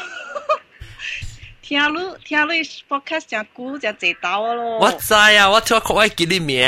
[1.62, 4.80] 听你听你 podcast 真久真济道咯。
[4.80, 6.65] 我知啊，我听我记你名。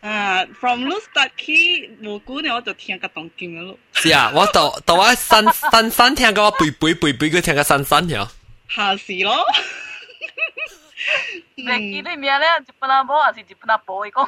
[0.00, 3.78] 啊，from 你 start 起无久呢，我就听个动静咯。
[3.92, 8.28] 是啊，我到到我新新新听个背背背背佢听个新新条。
[8.68, 9.44] 下时咯。
[11.57, 14.27] Neki ni mia le jipuna bo asi jipuna bo iko.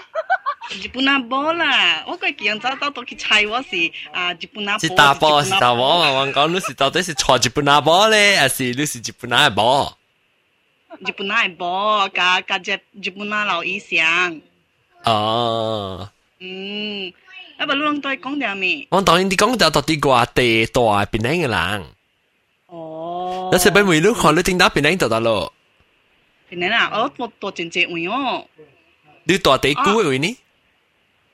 [0.81, 2.03] Jipuna bo la.
[2.07, 4.79] O kai kian ta ta to ki chai wa si a jipuna bo.
[4.79, 7.37] Si ta bo si ta bo ma wan ka lu si ta te si chua
[7.43, 9.91] jipuna bo le asi lu si jipuna bo.
[11.05, 14.39] Jipuna bo ka ka je jipuna lao yi xiang.
[15.03, 15.17] À.
[16.39, 16.47] Ừ.
[17.57, 18.85] À bà luôn tôi con đào mi.
[18.89, 21.85] Con đào đi con đào tôi đi qua tề tòa bên này người làng.
[22.67, 23.49] Ồ.
[23.51, 25.49] Đó sẽ bị mình lúc họ lúc tính đáp bên này tòa đó rồi.
[26.46, 26.58] 个地大槟榔嘅人，哦。
[26.58, 26.58] 有时俾每路看你听到槟榔就得咯。
[26.58, 26.90] 边呢啦？
[26.92, 28.46] 我多多真济位哦。
[29.24, 30.36] 你大地估嘅位呢？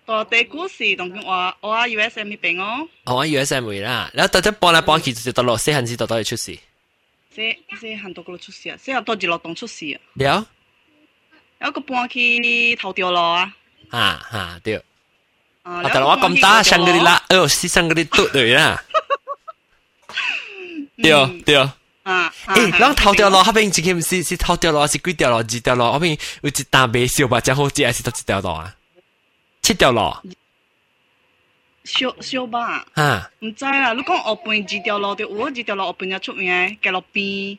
[0.07, 2.89] 多地股市同我我喺 USM 呢边哦。
[3.05, 6.59] 我 USM 位啦，然后特登搬嚟搬去就得咯，细汉时就都会出事。
[7.35, 8.77] 即即行到嗰度出事啊！
[8.83, 10.01] 即系多住落洞出事啊！
[10.15, 10.47] 了
[11.61, 13.55] 有一个搬去头条路啊！
[13.91, 14.77] 啊哈对。
[15.63, 18.83] 啊，啊，但系我咁打香格里拉，哎呦，是香格里拉对啦。
[20.97, 21.69] 对对。
[22.05, 22.33] 啊！
[22.47, 25.37] 诶，啷头条路嗰边自己是是头条路，是几条路？
[25.37, 27.41] 二条路，嗰边有一单未烧吧？
[27.41, 28.75] 正好只系是到几条路啊？
[29.63, 30.01] 七条路
[31.85, 32.85] 小小吧？
[32.95, 33.31] 啊！
[33.41, 37.59] 唔知啦，你讲后边二条路就有，二条路后边就出名嘅，嘅路边。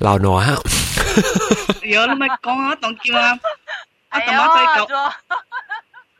[0.00, 0.56] 老挪啊，
[1.82, 3.38] 有你咪讲啊，当叫啊，
[4.10, 5.12] 我哎同我再呦，讲，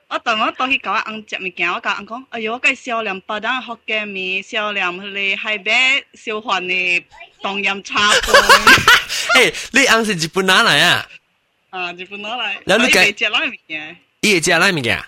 [0.10, 5.72] 我等我到去搞阿只物件，我甲阿讲，哎哟，个少年巴当福建面，少年咧海北
[6.16, 7.06] 小贩咧
[7.44, 8.34] 东洋茶杯。
[9.36, 11.08] 诶，你阿是日本哪来啊？
[11.70, 12.60] 啊，日本哪来？
[12.66, 13.98] 然后你介只哪物件？
[14.22, 15.00] 伊会食哪物件？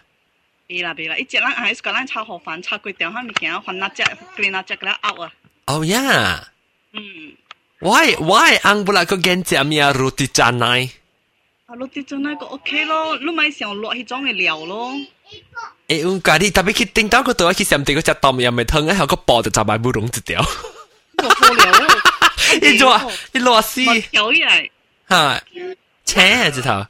[0.68, 4.04] 伊啦，伊啦，伊只咱还是讲咱炒河粉、炒粿条，遐物件，换那只、
[4.36, 5.34] 变那只个拗啊。
[5.66, 6.48] 哦呀。
[6.94, 7.34] 嗯。
[7.80, 10.92] Why why 阿不拉个跟食咩 roti canai？
[11.71, 14.93] 啊，落啲真系个 OK 咯，你咪想落迄种嘅料咯。
[15.89, 20.45] 诶，有家己特别去叮当个度去上地个只汤又咪汤，喺个煲就就买不溶一条。
[21.19, 21.89] 做好料咯，
[22.63, 24.71] 一落一落死我调起来。
[25.09, 25.43] 吓，
[26.05, 26.87] 切直头。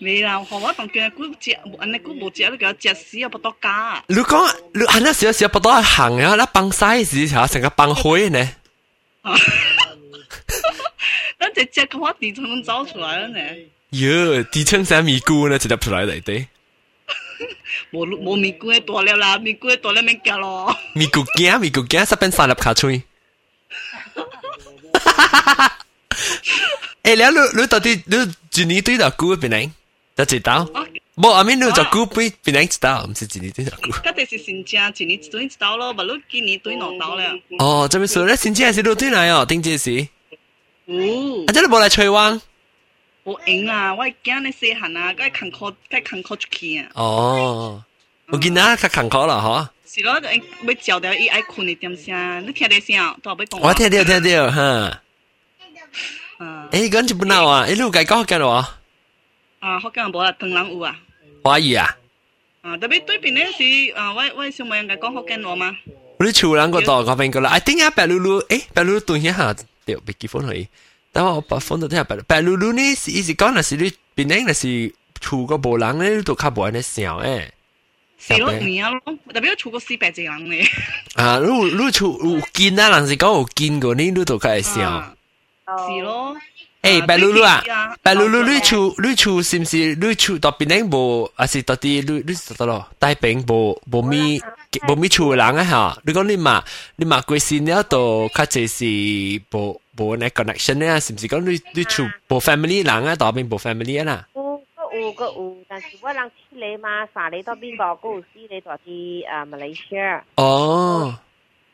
[0.00, 4.02] 未啦，学我当叫佢食，安尼佢无食，你叫佢食死啊，不多加。
[4.08, 8.48] 你讲你系那少少不多行啊，那帮 size 条成个帮灰呢？
[11.37, 13.39] 等只只咁我地層走出來了呢。
[13.91, 15.57] 喲，地層啥咪菇呢？
[15.59, 16.45] 直接出來嚟啲。
[17.91, 20.75] 冇冇咪菇多了啦，咪菇多了咪驚咯。
[20.93, 23.01] 咪菇驚，咪菇驚，十邊三粒卡吹。
[27.03, 28.15] 誒，你你你到底你
[28.61, 29.69] 一年對到菇邊嚟？
[30.15, 30.65] 就知道。
[31.15, 33.89] 冇，阿咪你就菇邊邊嚟知道，唔是一年對到菇。
[33.91, 37.27] 嗰啲是新疆，一年對知道咯，唔係你今年對攞到咧。
[37.59, 40.07] 哦，這邊說咧，新疆係是攞對嚟哦，定這是。
[40.90, 42.40] 哦啊，，真系冇嚟吹汪。
[43.24, 46.88] 无用啊，我惊你细汉啊，该坎坷该坎坷出去啊。
[46.94, 47.84] 哦，
[48.28, 53.46] 我见啊，较坎坷啦，是咯，要照到伊爱困一点声，你听得声，都要讲。
[53.46, 53.58] 嗬。
[53.60, 55.02] 我听到听到哈。
[56.38, 58.66] 啊诶，讲日本佬啊，诶，你有解讲紧喎？
[59.60, 60.96] 啊，福建无啦，唐人有啊。
[61.42, 61.96] 华语啊？
[62.62, 65.76] 啊，特别对面咧是啊，我我小妹人家讲福建话嘛。
[66.20, 69.54] 你厝人个度嗰边个啦，I think 啊，白露露，诶，白露露对一下，
[69.90, 70.68] 对，别结婚去。
[71.12, 77.48] 但我把风度听下白露，白露露呢是意思讲，那是你边咧，那是厝个无人咧，都较无安尼想诶。
[78.18, 79.00] 是咯，面啊咯，
[79.32, 80.66] 特别出过四百只人咧。
[81.14, 84.82] 啊，你你厝有见啊，人是讲有见过你，你都较会想。
[84.84, 85.14] 啊
[85.66, 86.36] 是咯。
[86.82, 92.86] 诶，白露露啊啊，白露露，你厝你厝是唔是你厝到边咧无，还是到啲你你得咯？
[92.98, 94.40] 大饼无无咪
[94.88, 95.98] 无咪厝人啊吓？
[96.06, 96.62] 你讲你嘛
[96.94, 103.16] 你嘛贵先了度，较济是无无呢 connection 咧，是唔是讲你你厝无 family 人啊？
[103.16, 104.26] 到边无 family 啊啦？
[104.34, 111.12] 有个有个有，但是我人七个嘛，三个到边个，个有四个住喺啊马来西亚哦，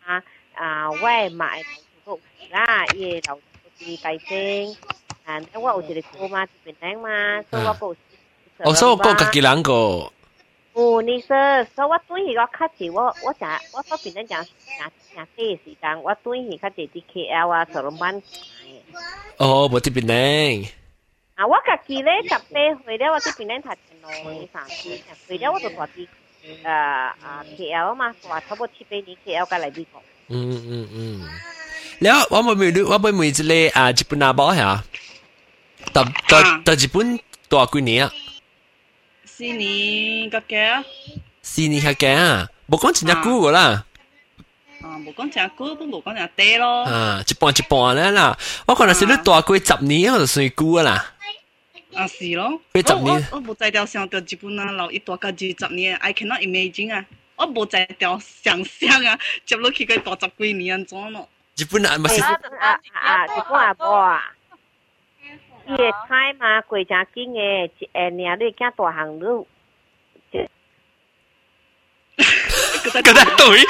[0.06, 0.22] 啊
[0.54, 1.60] 啊，我系买
[2.06, 3.38] 个有啦，伊个
[3.76, 4.76] 楼住大正，
[5.24, 7.96] 啊，我有一个姑妈住边顶嘛，所以我个有。
[8.58, 10.12] 哦，所以我个家己人个，
[10.74, 18.22] 有你说，所以我对迄个较济，我我成我嗰边咧成成成啲时间，我对迄较济啲 KL 啊、石龙湾。
[19.38, 20.68] 哦，无啲边咧，
[21.34, 26.06] 啊，我家己咧十八岁了，我啲边咧读电脑三四岁了，我就读啲
[26.64, 27.16] 诶啊
[27.56, 29.86] KL 嘛，话差不多七八年 KL 嘅嚟美
[30.28, 30.32] 国。
[30.32, 30.34] 嗯
[30.70, 30.98] 嗯嗯。
[32.02, 34.72] แล้ว我ไม่มี我ไม่มีจะเลยอ่าญี่ปุ่นนาบอเหรอ
[35.92, 37.06] แต่แต่แต่ญี่ปุ่น
[37.50, 38.06] ตัวกี่年啊？
[39.34, 40.54] 四年个嘅，
[41.42, 43.58] 四年系嘅啊，冇讲真正久个啦。
[44.82, 46.64] 啊，无讲正久，都无讲正短咯。
[46.84, 48.38] 啊，一半一半咧啦。
[48.66, 50.90] 我可能是你大过十年，我就算久啊啦。
[51.94, 52.60] 啊，是咯。
[52.74, 57.04] 几十年我我无在条想到日本啊，留一大个二十年，I cannot imagine 啊。
[57.36, 61.28] 我无在条想象啊，接落去个大十几年安怎咯？
[61.56, 63.26] 日本啊，咪是啊啊啊！
[63.26, 64.32] 日本阿婆啊，
[65.66, 69.46] 伊个菜嘛过真紧嘅，一下年你惊大行路。
[72.82, 73.02] 嗰只
[73.36, 73.64] 对。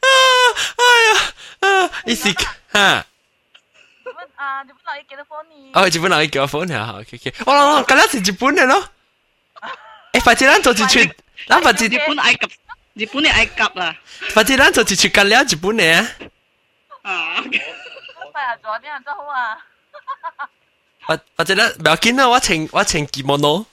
[0.00, 1.10] 哎呀，
[1.60, 2.32] 啊，一时
[2.72, 3.06] 哈。
[4.04, 5.70] 日本啊，日本佬要结咗婚呢。
[5.74, 7.32] 哦，日本人叫我 phone 啊，OK OK。
[7.46, 8.88] 我谂咁样是日本嘅咯。
[10.12, 11.14] 诶，或者咱做一出，
[11.48, 12.48] 咱或者日本埃及，
[12.94, 13.96] 日本嘅埃及啦。
[14.34, 16.08] 或者咱做一出干了日本嘅啊。
[17.02, 17.42] 啊，
[18.32, 19.58] 快啊，做啲人真好啊。
[21.06, 23.66] 或或者咱唔要紧啊，我穿我穿着物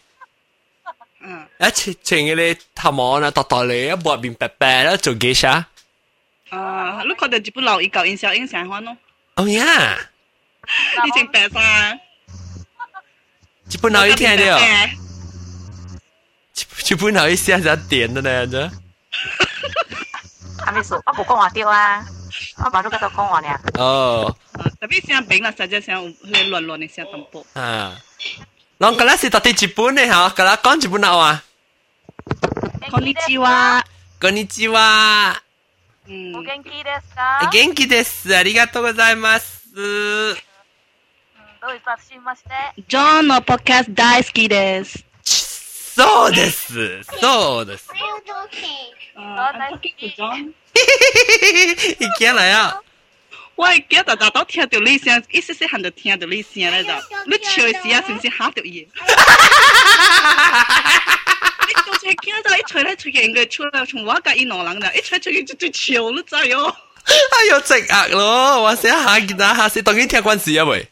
[1.23, 5.67] 嗯，一穿穿嗰啲头毛啊，大大嚟，一抹面白白啦，做几下。
[6.49, 8.97] 啊，你看到日本佬伊旧印象影相款咯，
[9.35, 9.97] 哦呀，
[11.05, 11.99] 以前白晒。
[13.71, 14.59] 日本佬一听到，
[16.89, 18.71] 日本佬一下就點的呢，啫。
[20.65, 22.05] 阿咪數，我冇講話掉啊，
[22.57, 23.59] 我馬上嗰度講話呢。
[23.79, 24.35] 哦，
[24.79, 27.45] 特別聲平啦，實際上佢亂亂嘅聲淡薄。
[27.53, 27.97] 啊，
[28.79, 31.43] 啷個啦是到底日本嘅嚇，個啦講日本佬啊，
[32.91, 33.83] こんにちは。
[34.21, 35.41] こんにちは。
[36.07, 38.35] 嗯お元気ですか元気です。
[38.35, 39.61] ありがとうございます。
[39.73, 39.81] ど
[41.67, 42.49] ういたしまして。
[42.87, 45.03] John の podcast 大好きです。
[45.95, 47.03] そうです。
[47.19, 47.87] そうです。
[49.15, 50.53] 啊大好き John，
[51.99, 52.81] いけない呀。
[53.55, 56.89] 我會記得大都聽到你聲，一細細漢就聽到你聲咧就，
[57.27, 58.87] 你笑嘅時啊，是唔是嚇到伊？
[61.67, 66.73] 你到時見到一吹來吹去，應該吹來從我甲伊兩人啦，一吹吹去就最笑，你知喲。
[67.05, 68.61] 哎呦，直壓咯！
[68.63, 70.87] 我寫下見下下先，當然聽關事啊喂。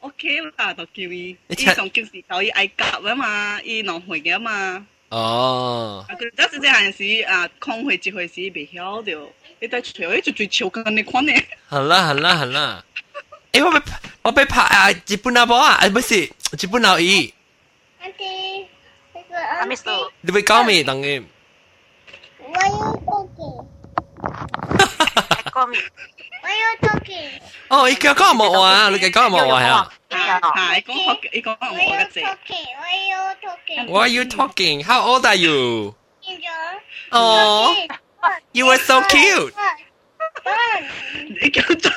[0.00, 4.86] OK 啦，就叫伊，伊你听仲叫时教伊爱夹啊嘛，伊两会嘅嘛。
[5.10, 9.28] 哦，啊，佢嗰时即系时啊，空会一回时未晓着，
[9.60, 11.32] 你在吹，伊就最笑紧你看呢。
[11.66, 12.84] 好啦好啦好啦。
[13.52, 13.80] 诶，我被
[14.22, 14.90] 我被拍啊！
[15.06, 17.32] 日本阿婆啊，诶，不是日本老姨，
[19.60, 20.82] 阿 Miss 都你会讲咩？
[20.82, 21.24] 当然。
[25.52, 25.82] 个面，
[27.68, 29.88] 哦，伊叫讲冇话，你嘅讲冇话呀。
[30.10, 30.40] 啊，
[30.74, 32.20] 系讲学，伊讲我嘅字。
[33.88, 34.82] Why are you talking?
[34.84, 35.94] How old are you?
[37.10, 37.74] Oh,
[38.52, 39.52] you were so cute.
[41.40, 41.90] 你叫咗，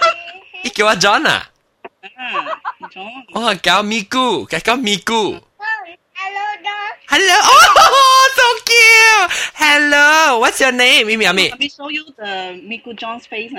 [0.64, 1.50] 伊叫我 John 啊，
[2.16, 3.04] 啊，咗。
[3.34, 9.30] 我叫 Migu，佢叫 Migu。Hello, oh, so cute.
[9.56, 11.06] Hello, what's your name?
[11.06, 13.52] 咪咪咪 Let me show you the Miku John's face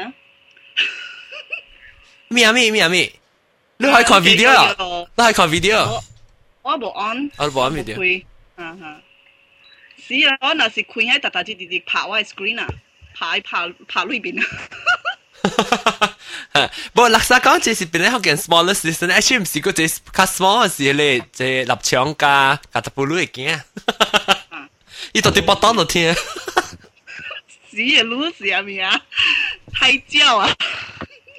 [0.71, 0.81] 啊。
[2.29, 3.13] 咪咪咪咪，
[3.79, 4.75] 你可以看 video 啊，
[5.17, 6.03] 你可以看 video。
[6.63, 8.25] 我无按，我冇按 video 开，
[8.57, 9.01] 啊哈。
[10.07, 12.67] 是啊，我若是开喺特特直直直拍我嘅 screen 啊，
[13.15, 14.47] 拍拍拍里边啊。
[16.93, 23.61] 不过垃圾讲这是变咗件 smaller system，actually 唔是个这较 small 嘅事咧，这立场加加特布鲁嘅惊。
[25.13, 26.15] 伊到底不当到听。
[27.72, 29.02] 是啊，盧是啊咪啊，
[29.74, 30.50] 太焦啊！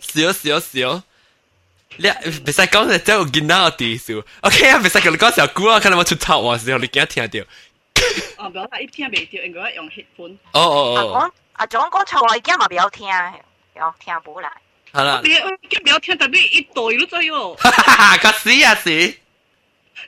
[0.00, 1.02] 少少少。
[1.98, 4.24] 你別使講就真有見到我啲數。
[4.40, 7.46] OK 啊，別使同你講小姑啊，可能我出頭啊時候，你驚聽到。
[8.38, 10.36] 哦，不要啦，一聽未到，应该用 headphone。
[10.52, 13.06] 哦哦阿哦，講阿總講錯來驚嘛，不要聽，
[13.76, 14.50] 要听不来。
[14.92, 15.30] 好啦，你
[15.80, 17.54] 不要听，特別一對都知喎。
[17.56, 18.90] 哈哈哈，個死啊死！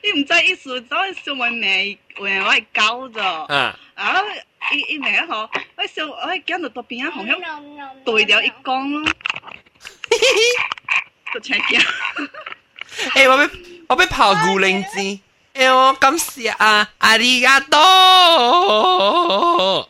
[0.03, 3.21] 你唔知意思，走去上面名，我我係教咗。
[3.21, 4.21] 啊，啊，
[4.72, 6.16] 伊伊名一號，我上我
[6.46, 9.12] 驚到到邊啊，紅響對了一講咯，
[11.34, 11.80] 就請驚。
[13.14, 13.50] 誒，我俾
[13.88, 15.18] 我俾泡古靈芝。
[15.54, 17.78] 誒，我感謝啊，ありがと
[19.86, 19.88] う。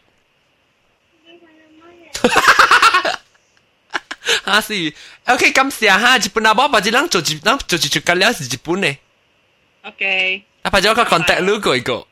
[4.44, 4.92] 啊是，
[5.26, 8.96] OK，感謝哈，日本阿伯把這人做一人做一出緊了是日本嘅，
[9.82, 12.06] OK，啊把這個 contact 錄過一個。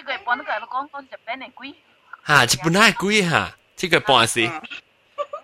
[0.00, 1.74] 即个半个都讲讲日本嘅鬼。
[2.22, 4.50] 哈，日本系贵哈，这个半是，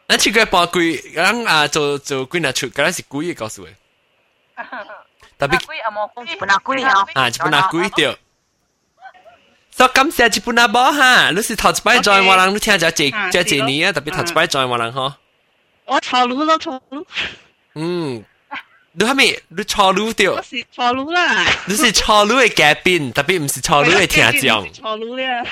[0.07, 3.75] 那这个半贵，人啊做做几若出，嗰阵是贵嘅告诉你，
[5.39, 6.25] 特别鬼啊冇鬼。
[6.37, 8.15] 本来贵哦啊日本啊贵掉。
[9.75, 15.15] 所以感谢日本阿伯哈，你是头一摆 join 我人，你听咗这啊这这是咯年啊，特别头一摆 join 我人嗬，
[15.87, 17.07] 我错路咯，错路，
[17.75, 18.23] 嗯，
[18.97, 20.43] 你系咪你错路掉我？
[20.43, 21.45] 是错路啦。
[21.67, 25.45] 你是错路嘅嘉宾，特别唔是错路嘅听众，错路咧，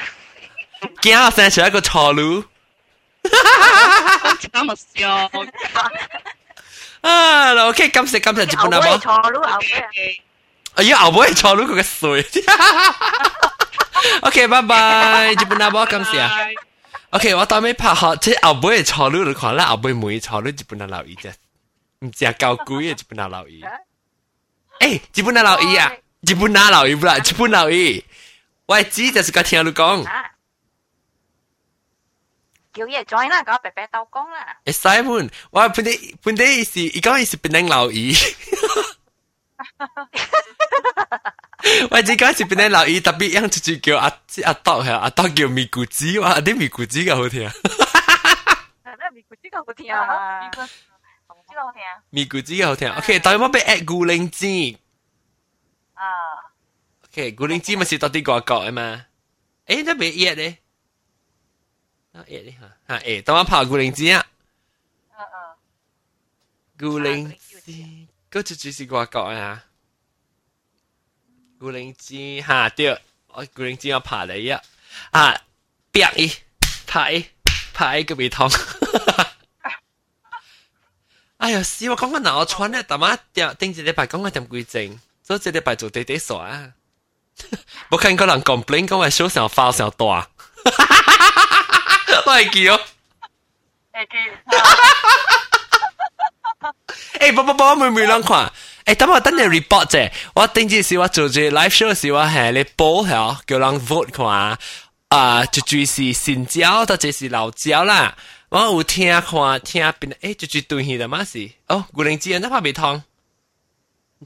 [1.03, 2.45] 惊我生出一个错路。
[3.23, 5.31] 讲惨咪笑。
[7.01, 8.99] 啊，OK，感谢感谢日后尾本阿伯。
[8.99, 9.55] 错路后尾。
[9.55, 10.23] OK，
[10.75, 12.25] 哎呀，后尾错咗佢嘅水。
[14.21, 16.29] OK，拜拜，日本阿伯感谢。
[17.11, 21.33] OK，我当尾拍学，即系后尾错咗，你看啦，后尾每错咗日本阿老姨啫，
[22.01, 23.63] 唔知啊够贵嘅日本阿老姨。
[24.81, 28.05] 诶，日本阿老姨啊，日本阿老姨不啦，日本老姨，
[28.67, 30.31] 我系知就是个听你讲，啊！
[32.73, 34.57] 叫嘢 join 啦，咁白白斗工啦。
[34.65, 38.15] 诶，Simon，我系本地本地是，而家系本地老姨。
[41.91, 44.07] 我只讲是本地老姨，特别样出去叫阿
[44.45, 47.51] 阿刀系阿刀叫咪咕子，哇，啲咪咕子嘅好听。
[48.85, 50.51] 那咪估知个好听啊，
[51.55, 51.55] 啊呢！
[51.55, 52.91] 个唔知道听咪咕子嘅好听。
[52.91, 54.79] OK，但系我俾 at 古灵芝。
[55.95, 56.05] 啊。
[57.07, 59.07] OK，古灵芝咪是到啲外国啊嘛。
[59.67, 60.59] 诶，都未 at 咧。
[62.13, 64.27] 啊 at 咧吓，吓诶，等我拍古灵芝啊。
[65.17, 65.57] 嗯嗯。
[66.79, 67.73] 古灵芝，
[68.31, 69.65] 嗰只只是外国啊。
[71.59, 74.61] 古灵芝吓对，我古灵芝我拍你啊。
[75.11, 75.33] 啊，
[75.93, 76.33] 啪伊，
[76.87, 77.25] 拍伊，
[77.73, 78.49] 拍伊个鼻痛。
[81.39, 86.71] 哎呀，死我讲个脑穿咧，大妈点顶一礼拜讲个点几正，做一礼拜做地地傻啊！
[87.91, 90.05] 冇见过人 complain 讲话手上发上大，
[92.27, 92.77] 我系叫。
[93.93, 94.17] 诶嘅，
[97.33, 98.53] 诶，不不不，我妹妹啷看？
[98.85, 100.11] 诶，等我等你 report 啫。
[100.35, 104.59] 我顶次时我做住 live show 时，我系你报系叫人 vote 看。
[105.09, 108.15] 啊，就就是新椒，或者是老椒啦。
[108.51, 111.51] 我有听看听边诶，就就对起的嘛是。
[111.69, 113.03] 哦，古灵精那怕未烫。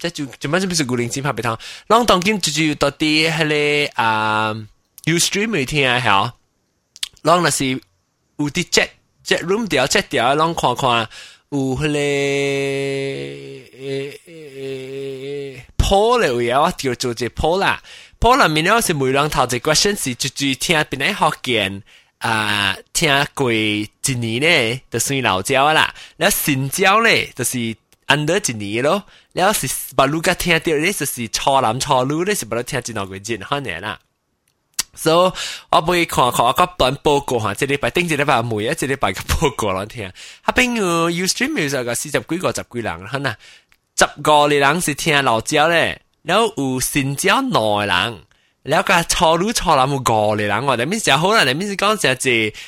[0.00, 1.56] 即就做乜就不是古灵精怕未烫。
[1.88, 4.54] 啷当今就就到啲系个啊
[5.04, 6.32] Ustream 未听啊，系。
[7.22, 8.88] 啷那是有啲 jet
[9.24, 11.08] jet room 掉 jet 掉，啷看看
[11.50, 11.94] 有迄个诶
[14.26, 17.82] 诶 Paul 咧，有嘢我叫做只 Paul 啦。
[18.18, 21.82] Paul 入面咧是每人头一 question 是就就听边啲学见
[22.19, 25.93] 啊、听过一年呢，就算老焦啦。
[26.17, 29.03] 然后新焦呢，就是安得一年咯。
[29.31, 33.97] 然后是把路个听掉，你就是初南初路，你是把它听几多个进好难啦。
[34.95, 35.39] 所、so, 以
[35.69, 40.11] 我会看看个短报告哈，这里摆顶，这里摆每一这里摆个报告来听。
[40.41, 43.37] 哈，边个 u stream 有十个四十几个十几人，好难。
[43.95, 48.19] 十个的人是听老焦咧，然后有新焦内人。
[48.70, 52.14] แล้วก็ชอรู้ชอลามูกอเลยหลังว่าแต่ไม่เสีย好啦，你ไม่是讲就系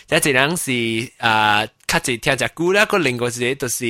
[0.09, 0.67] 就系人是
[1.27, 3.81] 啊，较只听只歌啦，个另外一个就是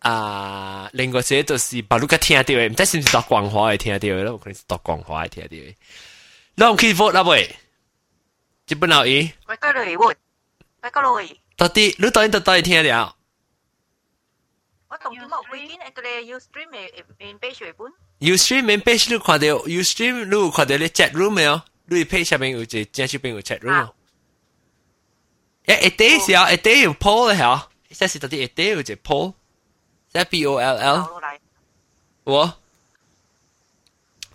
[0.00, 5.74] 啊，另外一个就是把路个听到嘅，唔知是唔是读广话嘅听到嘅咯，可能是读广话嘅听到嘅。
[6.56, 7.48] 你有去 vote 啦未？
[8.68, 10.14] 日本佬伊，我个嚟喎，
[10.82, 11.36] 我个嚟。
[11.56, 13.14] 到底你到底到底听了？
[14.90, 17.90] 我同佢冇会见诶，佢哋 Ustream 诶诶俾水本。
[18.20, 21.60] Ustream 面 page 你看到 Ustream 你有看到你 chat room 没有？
[21.86, 23.90] 你 page 下面有一正式边有 chat room
[25.66, 29.32] 诶，一底是啊，一底有 poll 咧吓，即是到底一底有只 poll，
[30.12, 31.22] 即系 P O L L，
[32.24, 32.54] 我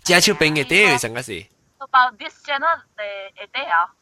[0.02, 1.44] 正式边一底有成个是，
[1.78, 3.02] about this channel 诶
[3.36, 3.94] 诶啲啊，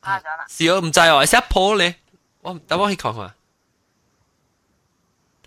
[0.00, 1.96] 啊咗啦，是我唔知喎，系 poll 咧，
[2.42, 3.34] 我等我去看看。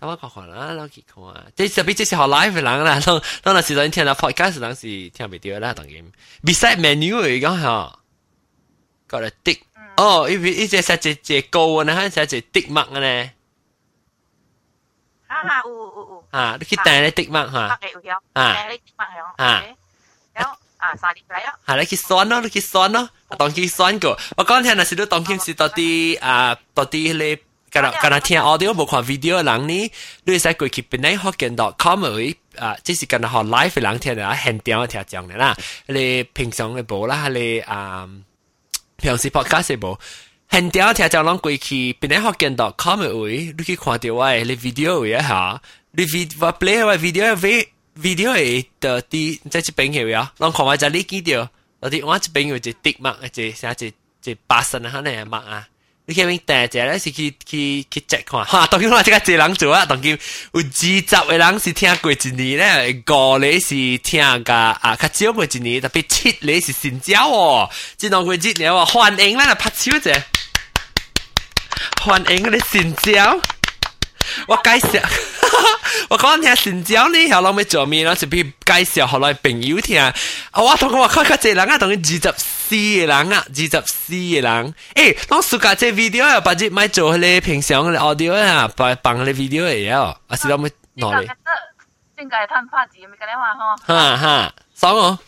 [0.00, 1.46] 等我看看啦，攞去看啊！
[1.56, 6.04] 即特别即是学 live 嘅人啦，当当那时阵听到 podcast 人是听唔到啦，当然。
[6.44, 7.98] beside menu 嚟讲吓，
[9.08, 9.60] got a tick。
[9.96, 13.32] 哦，依边依只系只只高啊，呢系只 tick mark 咧。
[15.28, 16.24] 啊啊，有有有。
[16.30, 17.78] 啊，你去订咧 tick mark 吓。
[17.80, 18.14] 嘅有有。
[18.34, 18.66] 啊。
[18.68, 19.44] 你 tick mark 有。
[19.44, 19.62] 啊。
[20.38, 20.42] 有
[20.76, 21.54] 啊，三年嚟啊。
[21.64, 23.08] 系你去算咯，你去算咯，
[23.38, 24.18] 当佢算过。
[24.36, 27.40] 我讲听那时都当佢是到啲啊，到啲咧。
[27.70, 29.90] 干那干那听 audio 无看 video 嘅人呢，
[30.24, 35.56] 你使过去边内学见到 com 会啊，即是干那学 live 嘅人听啦，现场嘅听讲嘅啦，
[35.86, 38.08] 你平常嘅无啦，你啊
[38.96, 39.98] 平时 podcast 无，
[40.50, 45.60] 现场听讲拢过去边内学见到 com 嘅会，你去看到我你 video 会一下，
[45.92, 47.66] 你 video 我 play 我 video 嘅
[48.00, 51.50] video 嘅的啲即系边嘅啊，拢看我就你见到，
[51.80, 55.68] 我啲我一边有只 tick mark，只写只只八神啊，可能系 mark 啊。
[56.10, 58.64] 你去边订只咧是去去去 check 看，哈！
[58.68, 60.16] 当然我即个一人做啊，当然有
[60.52, 67.68] 二十个人是听过一年咧，五个是听个啊，较少过一年，特别七个是新椒哦，
[67.98, 70.12] 这两个节了哦，欢迎啦，拍手者，
[72.04, 73.40] 欢迎你新椒，
[74.46, 75.02] 我介绍。
[76.08, 78.14] 我讲听新椒呢，后来咪做咩咯？
[78.14, 80.00] 就俾介绍后来朋友听。
[80.00, 80.14] 啊，
[80.54, 84.74] 我同佢话看较济人啊，同佢二十四个人啊，二十四个人。
[84.94, 91.26] 诶，当暑假这 video 啊，把只咪做咧平常嘅 audio 啊，把放咧 video 嚟啊，啊是攞咪攞嚟。
[92.16, 93.76] 正解摊拍字咪咁样话嗬。
[93.86, 95.18] 哈哈，爽哦。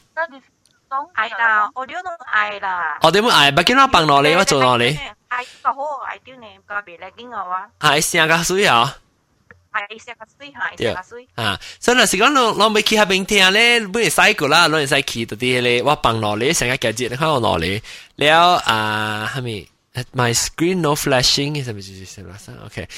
[1.14, 2.98] 爱啦，我哋都爱啦。
[3.02, 4.84] 我哋冇爱，不见我放落嚟，我做落嚟。
[5.28, 5.76] 爱个好，
[6.08, 7.66] 爱啲呢，个别嚟见我啊。
[7.78, 8.96] 系声个水啊！
[9.72, 11.28] 系食个水，系食个水。
[11.34, 17.80] 啊，所以那时讲我我未去下边听咧，本嚟使过啦，攞嚟使去到啲咧，我放落嚟成日几节，你看我落嚟，
[18.16, 19.68] 了啊，系咪？
[20.14, 22.36] My screen no flashing 系咪就是系啦？
[22.66, 22.88] OK，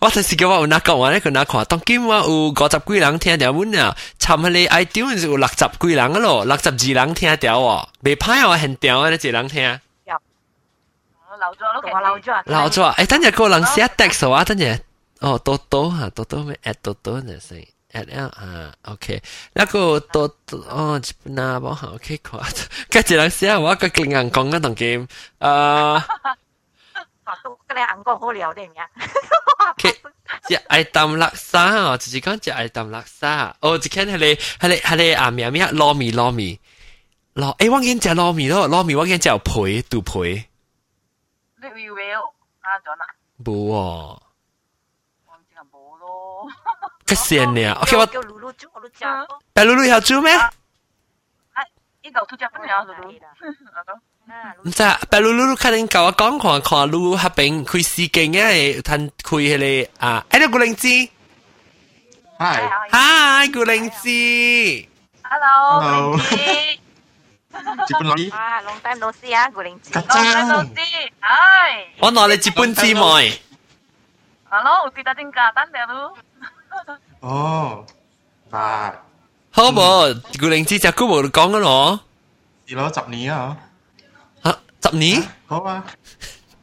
[0.00, 9.62] 我就是叫我有哪讲话咧，佢哪看，当今我有五十几人听条文啊，寻下你 iTunes 有六十几人咯，六十二人听条喎，未歹我很屌啊，你一人听。
[11.38, 12.42] 留咗咯，我留咗。
[12.46, 14.80] 留咗，诶，等阵个人写 text 啊，等阵。
[15.22, 16.58] 哦，多多哈，多多咩？
[16.62, 17.58] at 多多呢先，
[17.92, 19.20] at l 啊，OK，
[19.52, 22.40] 那个多多哦，日本啊，冇好 OK 看，
[22.88, 25.08] 跟住人写我个另人讲嗰档 game，
[25.38, 26.06] 啊，
[27.42, 28.88] 都跟你硬讲好聊啲咩？
[29.70, 29.96] OK，
[30.46, 36.60] 只爱淡垃圾哦，就是讲只爱淡垃圾，哦，只看系你系你系你啊咩咩糯米糯米，
[37.34, 40.44] 糯，诶，我见只糯米咯，糯米我见只有皮杜皮，
[41.60, 42.20] 你 review
[42.60, 43.06] 啊咗啦？
[43.44, 44.21] 冇喎。
[47.12, 47.12] 咯。
[47.12, 47.72] 嘅线呢？
[47.82, 48.94] OK，我叫露露煮，我都食。
[49.52, 50.32] 但露露有煮咩？
[50.34, 50.50] 啊，
[52.02, 53.12] 呢嚿都食唔了，露露。
[54.64, 61.10] 唔知啊，白露露露可能教我讲看看露迄边开司机嘅，摊开迄个啊，诶，古灵芝，
[62.38, 64.86] 嗨，嗨，古灵芝，
[65.22, 69.90] Hello， Hello 古灵芝接本攞啊，long time no see 啊，古灵子。
[69.92, 73.00] 家老细老长，师，唉我攞你接本姊妹，
[74.50, 76.18] ，Hello，有啲得点架单掉咯？
[77.22, 77.84] 哦，
[78.50, 78.92] បាទ
[79.50, 80.14] 好冇？
[80.38, 82.00] 古灵芝只古冇讲嘅咯，
[82.66, 83.56] 是咯，十年啊，
[84.42, 85.84] 啊，十年，好啊，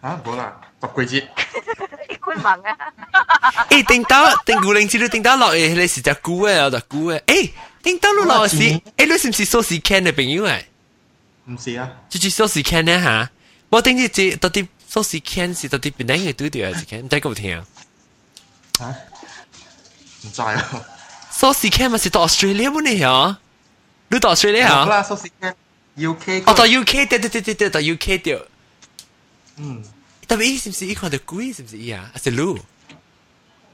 [0.01, 1.27] 吓冇啦，十季节，
[2.09, 2.77] 你官盟啊，
[3.69, 7.51] 诶，顶到顶古灵芝都顶到落诶，你是只古嘅，我就古嘅，诶，
[7.83, 10.61] 顶到你落是，诶，你是唔是苏士 can 嘅朋友诶？
[11.47, 13.29] 唔是啊，就住苏士 can 咧吓，
[13.69, 17.65] 我顶住只到底苏士 can 是到底边两个对调系 can，唔知够听。
[18.79, 18.95] 吓
[20.23, 20.69] 唔知啊，
[21.31, 23.35] 苏士 can 咪是到 Australia 本嚟嗬？
[24.09, 24.69] 你到 Australia 嗬？
[24.69, 25.53] 好啦，苏士嘅
[25.97, 28.41] UK 哦，到 UK 对对对对对，到 UK 对。
[29.57, 29.83] 嗯，
[30.27, 32.09] 特别伊是唔是伊看到鬼是唔是伊啊？
[32.13, 32.57] 还是路？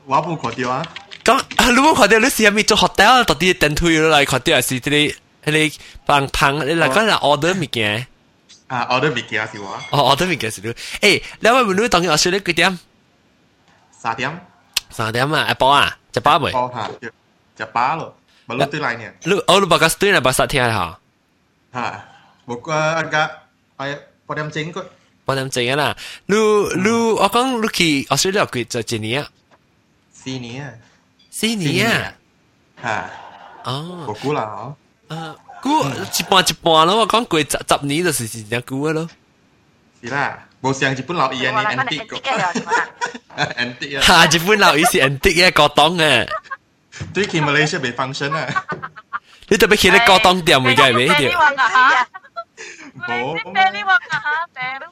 [0.05, 0.85] 我冇看到啊，
[1.23, 4.89] 咁啊，你冇看到你是系咪做 hotel 到底电梯落来看到系是啲
[5.45, 5.75] 啲啲
[6.05, 8.07] 棒棒，你嚟讲系 order 物件。
[8.67, 10.69] 啊，我都未记啊，是我哦，order 物件是你。
[11.01, 12.79] 诶，两位妹妹当然 Australia 几点？
[13.91, 14.45] 三点，
[14.89, 15.51] 三点啊？
[15.51, 15.97] 一包啊？
[16.16, 16.56] Jepang mày?
[16.56, 16.88] Oh ha,
[17.60, 18.08] Jepang lo.
[18.48, 19.10] Baru tu lain ya.
[19.28, 20.96] Lu, oh lu bagas tu ni bahasa Thai ha.
[21.76, 21.86] Ha,
[22.48, 23.44] buku agak
[23.76, 24.86] ayat pada macam kau.
[25.28, 25.92] Pada macam ni lah.
[26.30, 29.24] Lu, lu, aku kan lu ki Australia aku tu jenis ya.
[30.14, 30.68] Sini ya.
[31.28, 32.16] Sini ya.
[32.80, 32.98] Ha.
[33.68, 34.08] Oh.
[34.08, 34.72] Buku lah.
[35.12, 39.04] Ah, ku Jepang Jepang lo, aku kan kau cakap ni tu sih, jangan kau lo.
[40.00, 40.48] Sila.
[40.65, 40.65] 十年就是真正估咯。
[40.65, 43.47] 是啦，冇像日本老医我人嚟翻嚟 antique 嘅又点啊？
[43.57, 46.27] antique 啊，哈，日本佬伊是 antique 嘅高档嘅，
[47.13, 48.65] 对佢 Malaysia 未 function 啊，
[49.49, 51.39] 你特别去啲高档店会嘅咩啤梨条？
[51.39, 52.07] 王啊吓，
[53.07, 54.85] 冇古灵芝啤梨王啊吓，啤梨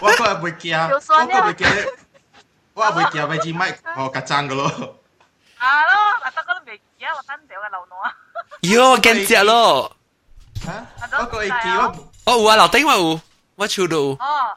[0.00, 1.88] 我个系会惊，我个会惊，
[2.74, 4.64] 我系会惊咪支麦我夹争噶咯，
[5.58, 5.92] 啊咯，
[6.24, 8.14] 嗱得嗰都未而家我单掉嘅流脑啊，
[8.62, 9.96] 哟，我惊只咯，
[10.64, 10.86] 吓，
[11.18, 11.94] 我个会惊
[12.24, 13.20] 我我有啊，楼顶我有，
[13.56, 14.56] 我厝度哦，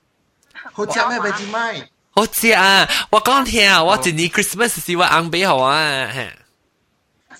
[0.73, 2.87] 好食咩咪支麦，好食啊！
[3.11, 6.31] 我讲听啊，我一年 Christmas 是我翁俾好啊，嘿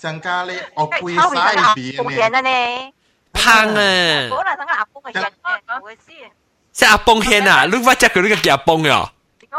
[0.00, 2.92] 上加咧我贵后面晒阿边公献呢，啊呢，
[3.32, 4.28] 胖啊！
[4.28, 6.30] 可能等个阿公嘅献嘅，唔会先。
[6.72, 7.64] 即阿崩献啊！
[7.64, 9.10] 你乜只佢呢个叫阿崩呀？
[9.40, 9.56] 点讲？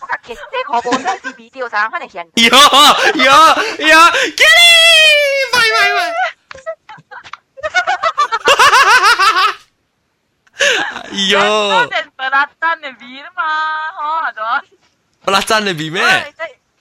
[0.00, 0.38] 我嘅其实
[0.72, 2.24] 我冇咩是 video 上，可能献。
[2.34, 2.54] 哟哟
[3.12, 4.72] 哟，Kelly，
[5.52, 6.00] 喂喂喂！
[10.58, 13.42] 哟，嗰阵本来单嘅味啦嘛，
[13.98, 14.64] 嗬系咗。
[15.26, 16.02] 我拉真你比咩？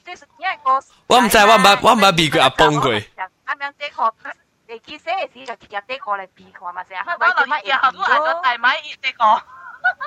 [0.06, 2.92] 即系因为我我唔知我唔捌我唔捌比过阿崩过。
[2.94, 3.06] 啱
[3.46, 4.12] 啱即系
[4.68, 8.68] 你见写嘅时就贴入啲过嚟避看嘛，成日我落以后都系咗大米
[9.02, 9.24] 呢个。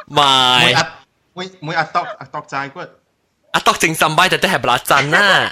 [0.07, 0.93] 唔系每阿
[1.35, 2.81] 每每阿笃阿笃斋骨，
[3.53, 5.51] 阿笃正三摆就都系不拉真啦，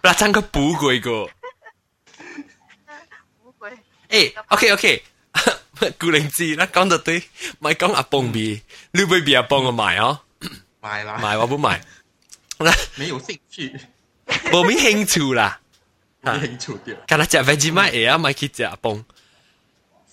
[0.00, 1.30] 不拉真佢补过个。
[4.10, 5.04] 诶，OK OK，
[6.00, 7.24] 顾灵芝啦，讲到对，
[7.60, 10.20] 咪讲阿崩比，你会比阿崩我买哦，
[10.80, 11.80] 买啦，买我不买，
[12.58, 13.80] 嗱，没有兴趣，
[14.52, 15.60] 冇咩兴趣啦，
[16.22, 19.04] 没兴趣掉，今日食 Vegemite 嘢啊，咪去食阿崩。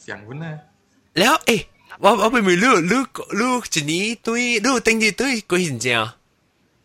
[0.05, 0.59] 上碗呢，
[1.19, 1.61] แล้วเอ๊ะ
[2.03, 3.07] ว่าว่าเป็นมือลูกลูก
[3.41, 5.99] ลูกจีนี้ตุ้ยลูกติ้งจีตุ้ยกูเห็นเจ้า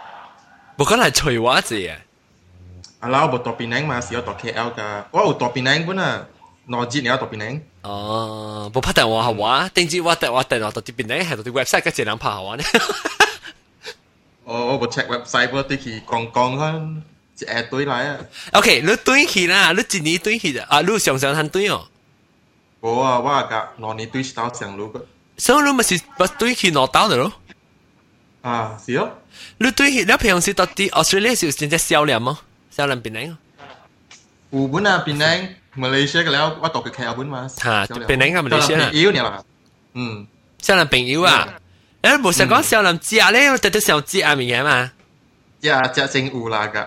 [0.79, 1.97] 無可能係找我者啊！
[3.01, 5.07] 阿拉無到檳榔嘛，是要到 KL 噶。
[5.11, 6.27] 我有到檳榔本啊，
[6.67, 7.61] 哪節你要到檳榔？
[7.83, 12.63] 哦，無拍電話係我，定至我電話電話到啲檳榔，係到啲 website 嘅只能拍係我呢。
[14.45, 16.97] 我我無 check website，我對佢講講開，
[17.41, 18.17] 一下對來啊。
[18.53, 21.87] OK，你對佢啦，你一年對佢啊，你常常喊對哦。
[22.81, 25.05] 我啊，我啊，個哪年對到上路個？
[25.39, 27.33] 上路咪是咪對佢攞到的咯？
[28.43, 29.11] 啊，是哦。
[29.59, 32.39] 你對迄個平時到底 Australia 是真正少年嗎？
[32.71, 33.37] 少年邊個？
[34.59, 35.25] 有本啊，邊個
[35.81, 37.49] ？Malaysia 個了，我讀個 K 本嘛。
[37.49, 38.91] 嚇，邊個？Malaysia 啦。
[38.93, 39.43] 友了嘛？
[39.95, 40.27] 嗯，
[40.61, 41.49] 少年朋友啊。
[42.03, 44.91] 誒，無想講少年食咧，我特特想食物件嘛。
[45.63, 46.81] 食食真有啦個。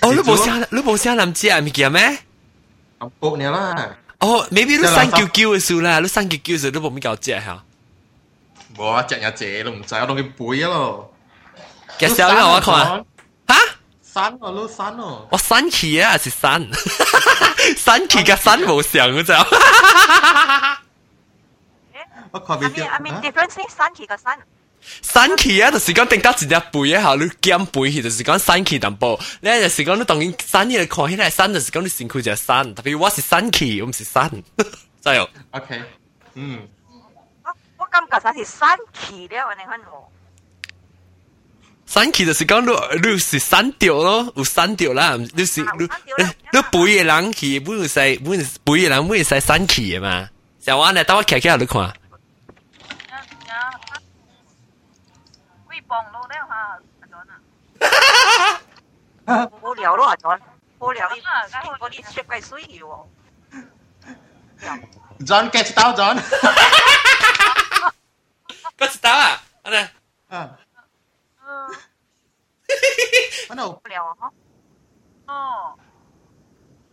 [0.00, 2.18] 哦，你無想你無想諗食物件咩？
[2.98, 3.96] 我報你啦。
[4.18, 7.62] 哦，maybe 你三九九嘅數啦，你三九九數你冇咪搞食嚇。
[8.77, 11.13] 无啊，只有只都唔知，我当佢背啊咯。
[11.99, 13.05] 嘅时候咧，我看
[13.47, 13.55] 吓，
[14.01, 15.27] 山哦，都山哦。
[15.31, 16.69] 我生气啊，还是生？
[17.77, 20.77] 生气嘅生冇上嗰阵。
[22.31, 23.63] 我看阿面阿面 difference 呢？
[23.77, 24.39] 山崎个山，
[25.03, 29.19] 散气啊，就是讲顶到一只背啊，后你减背去，就是讲散气淡薄。
[29.41, 34.29] 你就是讲你当然散嘢看起来散，就是讲你身躯就散，特别我是散气，我唔是散，
[35.03, 35.29] 知有？
[35.51, 35.81] OK，
[36.33, 36.76] 嗯，我我
[37.91, 40.11] 感觉啥是散气了，你看我。
[41.85, 42.71] 散气就是讲你
[43.07, 45.83] 你是散掉咯，有散掉啦，你是你
[46.17, 50.29] 你你背嘅人气，本会使本背嘅人本会使散气嘅嘛。
[50.59, 51.93] 像我呢，等我骑骑下你看。
[55.85, 57.05] 磅路了哈，阿
[59.35, 59.49] John 啊。
[59.61, 60.39] 无聊咯，阿 John，
[60.79, 61.21] 无聊伊
[61.79, 63.05] 我啲雪柜水要喎。
[65.25, 66.17] John catch 到 John。
[68.77, 69.41] catch 到啊？
[69.63, 69.77] 安尼。
[70.29, 70.59] 啊。
[71.45, 71.69] 嗯。
[73.49, 74.31] 安尼无聊啊？
[75.27, 75.77] 哦。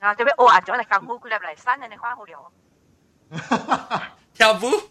[0.00, 2.52] 啊，这边哦，阿 John 嚟功夫佢入嚟山，你看好聊。
[4.34, 4.90] 跳舞。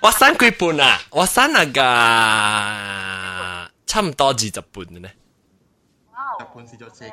[0.00, 0.98] 我散几本啊？
[1.10, 1.80] 我散那个
[3.86, 5.14] 差唔多二十本嘅咧。
[6.38, 7.04] 日本试咗只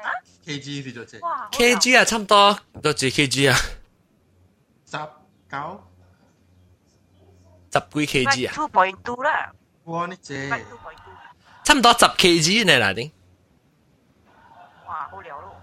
[0.45, 1.19] kg 试咗只
[1.51, 3.57] kg 啊，差唔多多几 kg 啊？
[4.91, 4.97] 十
[5.51, 5.84] 九
[7.73, 8.53] 十几 kg 啊？
[8.53, 9.51] two point two 啦。
[9.86, 10.05] 哇！
[10.07, 10.49] 呢只
[11.63, 13.11] 差唔多十 kg 呢啦，啲。
[14.88, 15.55] 哇，好聊咯。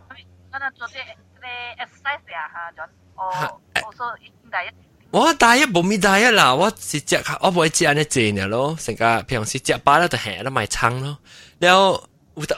[0.52, 2.88] 咁啊，做啲啲 exercise 啊，吓咗。
[3.16, 4.68] 哦，我说应该一。
[5.10, 11.18] 我大一冇咩大一啦，我是食我唔会食安尼济呢咯，成个平时食饱啦就下啦卖撑咯。
[11.58, 12.02] 然后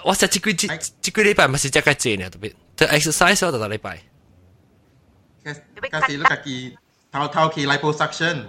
[0.04, 0.66] 我食几几几
[1.02, 3.98] 几礼拜咪是食个济呢，特别就 exercise 我就个礼拜。
[5.44, 5.52] 假
[6.06, 6.76] 使你家己
[7.12, 8.46] 头头去 liposuction，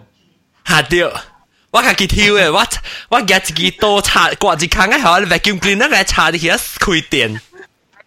[0.66, 1.12] 吓掉！
[1.70, 2.68] 我家己跳诶，我
[3.10, 7.40] 我夹一支刀插挂一坑喺后，vacuum cleaner 嚟插入去开电。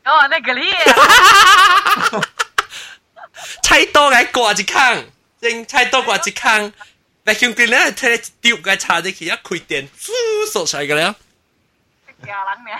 [0.05, 0.95] 哦，那个你啊！
[3.63, 5.11] 菜刀嚟挂一坑。
[5.41, 6.73] 正菜刀挂一坑，
[7.25, 11.15] vacuum cleaner 睇你丢个插入去，一开电，呜索出嚟嘅了。
[12.27, 12.75] 假人咩？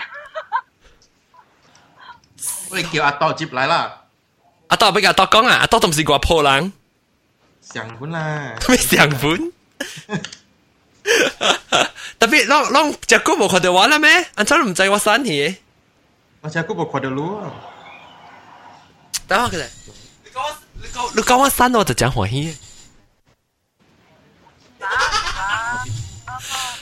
[2.69, 4.03] 我哋叫阿多接嚟啦。
[4.67, 6.71] 阿多俾阿多讲啊，阿多都唔是个破人。
[7.61, 8.55] 上本啦。
[8.67, 9.51] 咩上本？
[12.19, 14.09] 特别啷啷只股冇看到我啦咩？
[14.35, 15.55] 安怎唔知我散去？
[16.41, 17.21] 我只股冇看到你。
[19.27, 19.67] 等我佢哋。
[21.15, 22.57] 你讲我删我就讲欢喜。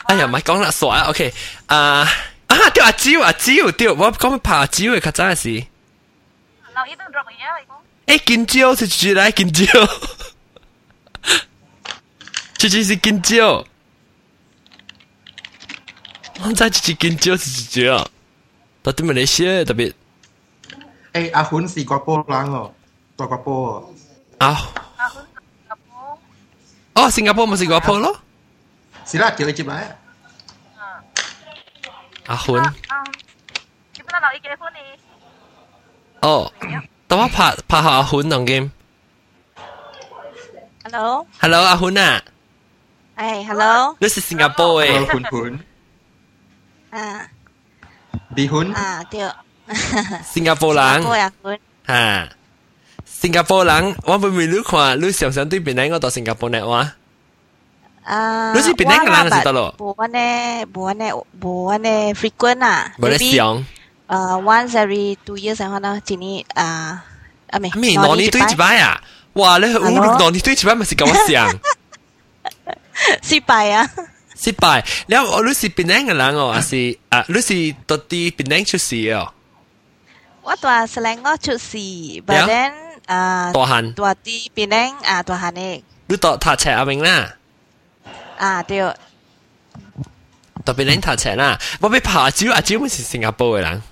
[0.06, 1.34] 哎呀，唔系讲啦，傻啊，OK，
[1.68, 1.78] 啊
[2.48, 5.66] 啊，对阿蕉阿蕉对，我讲拍阿蕉嘅较早是。
[6.75, 7.51] nó ít được rồi nhá
[8.07, 9.85] ấy kinh chiêu thì chỉ lại kinh chiêu.
[12.59, 13.65] Chỉ chỉ là kinh chiêu.
[16.41, 17.99] Không phải chỉ chỉ kinh chiêu thì chỉ chiêu
[18.85, 19.93] đó thì mình lấy xe đặc biệt
[21.13, 21.87] ấy à hun xì
[27.11, 27.51] Singapore.
[27.51, 28.15] Mà Singapore lo.
[29.07, 29.87] Xí là kiểu chụp lại.
[32.27, 32.37] À.
[32.47, 32.63] Hun.
[33.93, 34.97] Chúng ta nói cái phone.
[36.24, 36.52] 哦，
[37.08, 38.70] 等我拍拍下阿훈当 game。
[40.84, 41.26] Hello。
[41.40, 42.22] Hello，阿훈啊。
[43.18, 43.96] 诶，Hello。
[44.00, 44.92] 你是新加坡诶。
[44.92, 45.60] Hello，훈 훈。
[46.92, 47.28] 啊。
[48.36, 48.72] 离婚。
[48.74, 49.22] 啊，对。
[50.26, 50.94] 新加坡人。
[50.96, 51.60] 新加坡人婚。
[51.86, 52.30] 哈，
[53.06, 56.94] 新加坡人，我会唔会你看，你常常对边个我到新加坡呢话？
[58.04, 59.76] 啊，你是边个人就得咯？
[59.78, 62.94] 冇安尼，冇安尼，冇安尼 frequent 啊。
[62.98, 63.66] 冇得上。
[64.07, 67.05] 呃，once every two years 然後呢，一年啊，
[67.51, 69.01] 啊咪，咪兩年對一擺啊！
[69.35, 71.51] 哇，你五六兩年對一擺，咪是咁想？
[73.23, 73.91] 失敗啊！
[74.37, 76.53] 失敗，你我你是邊個人哦？
[76.53, 77.25] 還是啊？
[77.29, 79.33] 你是到底邊個出事哦？
[80.43, 82.73] 我大是兩個出事，but then
[83.07, 85.23] 啊，大漢，大啲邊個啊？
[85.23, 85.85] 大漢呢？
[86.09, 87.35] 你到讀冊阿明啦？
[88.37, 88.81] 啊，對，
[90.63, 91.59] 到邊個讀冊啦？
[91.81, 93.83] 我俾琶蕉阿蕉，咪是新加坡嘅人。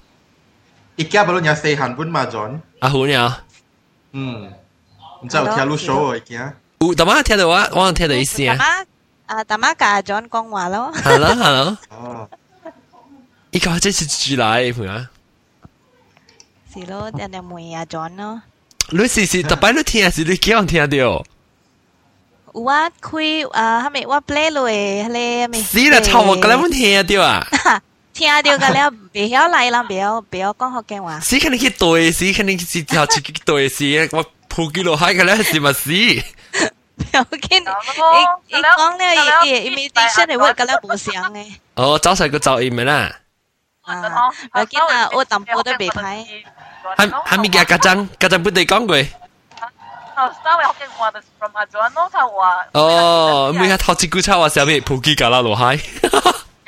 [0.99, 2.61] Ikea baru nya stay han pun mahjon.
[2.81, 3.31] Ah hun ya.
[4.13, 4.49] Hmm.
[5.23, 6.53] 唔知有聽到 show 啊，已經啊。
[6.81, 8.57] 有，大媽聽到我，我聽到意思啊。
[8.57, 8.85] 大媽
[9.27, 10.93] 啊，大媽教咗講話咯。
[10.95, 11.79] 係咯，係咯。
[11.91, 12.29] 哦。
[13.53, 14.01] 依家真係
[14.37, 15.11] 住嚟陪啊。
[16.75, 18.43] 是咯，人哋妹啊，John 咯。
[18.91, 21.25] 你時時特別你聽是你幾樣聽到？
[22.53, 25.07] 我開啊，係咪我 play 落嚟？
[25.07, 25.63] 係咪？
[25.63, 26.01] 死啦！
[26.01, 27.47] 臭我咁樣聽到啊！
[28.13, 31.19] 听到个了，别晓来啦，别晓别晓讲福建话。
[31.21, 35.91] 是肯定去对，是肯定是头一去对，是我普及落海个了，是咪是？
[36.95, 37.65] 不要紧，
[38.49, 41.61] 伊伊讲了，伊伊伊咪底下的话个了不像诶。
[41.75, 43.11] 哦，早上个早伊咪啦。
[43.83, 44.03] 啊，
[44.53, 46.25] 不要紧啊，我淡薄都别歹。
[46.97, 48.97] 还还咪加家长，家长不得讲过。
[52.73, 55.79] 哦，每下头一句话，下面普及个啦落海。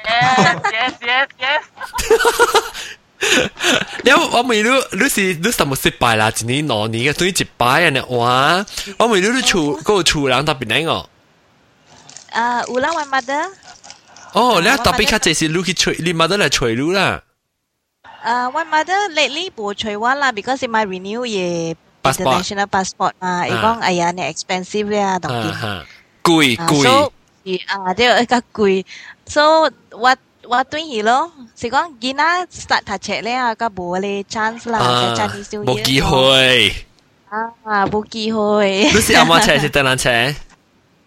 [0.06, 1.62] yes yes yes
[4.04, 8.36] แล้วว่าไม่รู้รู้สิรู้สมมติสิบไปละจีนี่หนอนี้ก็ตัวนี้จีบไปอะเนี่ยว้า
[8.98, 11.00] ว่าไม่รู้รู้ชูก็ชูหลังตับป็นไงอ๋อ
[12.34, 13.40] เอ่ออุลังวัมาเดอ
[14.34, 17.00] โอ้แล้วตับป็แค่เจสิรู้คิช่ลีมาเดอร์เลช่วยรู้ล
[18.24, 21.50] เออวันมาเดอ lately ไม่ช่วยว่าละ because in my renew เย่
[22.10, 25.52] international passport มาไอ้ก้องไอ้ยาเนี่ย expensive เลยอะตรงนี้
[26.28, 26.86] กุยกุย
[27.70, 28.74] อ่าเดี๋ยวก็กุย
[29.26, 31.30] So what what doing he lo?
[31.56, 35.28] Sẽ có Gina start thà le lên à, các bố le chance là uh, à,
[35.28, 35.66] Chinese New Year.
[35.66, 36.72] Một cơ hội.
[37.64, 38.90] À, một cơ hội.
[38.94, 40.34] Lúc nào mà trẻ thì tên là trẻ.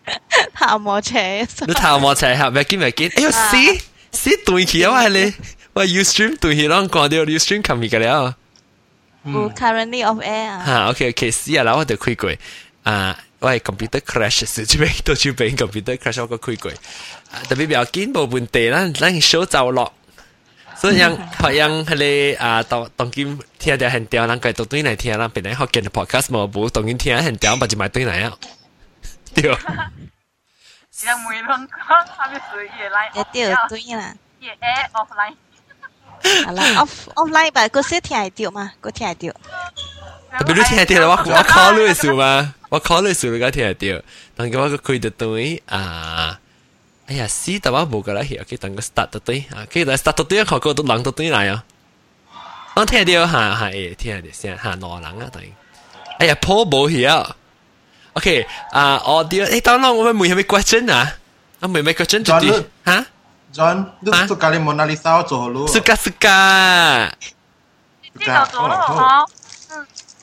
[0.54, 1.46] Thà mà trẻ.
[1.68, 2.50] Lúc thà mà trẻ hả?
[2.50, 3.10] Mẹ kia mẹ kia.
[3.16, 3.78] Ê, see
[4.12, 5.32] see tụi kia vậy lê.
[5.74, 8.26] Và Ustream tụi kia đang quan điều Ustream cầm gì cái đó.
[8.26, 8.32] À?
[9.24, 9.50] Hmm.
[9.50, 10.68] Currently off air.
[10.68, 11.32] Ha, okay okay.
[11.32, 12.38] See à, lão tôi quay quay.
[12.84, 16.73] À, 我系 computer crash 时，准备到准备 computer crash 我个开过，
[17.49, 19.93] 特别比较紧冇问题啦，咱手走落，
[20.77, 28.37] 所以样学样系你啊，当当今听到很屌，咱个都对嚟听，咱本来学紧嘅 podcast 冇冇，当今听很屌，把就买对嚟啊，
[29.35, 29.57] 对。
[31.03, 33.11] yang mui long kong habis tu ye line.
[33.15, 34.15] Ya tiêu tu lah.
[34.39, 35.35] Ye air offline.
[36.47, 39.35] Alah off offline 吧，嗰时听系掉嘛，嗰听系掉。
[40.39, 44.03] 特别你听系掉，我我 call 你数嘛，我 call 你数你个听系掉，
[44.37, 46.39] 但系我个开得对啊。
[47.07, 47.53] 哎呀，死！
[47.61, 51.65] 但我冇个啦，而家等个 start 得对啊，佢嚟 start 得对，学个都冷得对嚟啊。
[52.75, 55.43] 我听到吓吓诶，听到先吓两人啊，等。
[56.19, 57.27] 哎呀，破冇嘢。
[58.15, 61.15] OK 啊，audio，诶，当然我们每系咩 question 啊？
[61.61, 63.07] 我每咩 question 就啲吓。
[63.53, 64.27] John, lu ha?
[64.27, 65.69] suka kali Mona Lisa cho lu.
[65.69, 65.95] Suka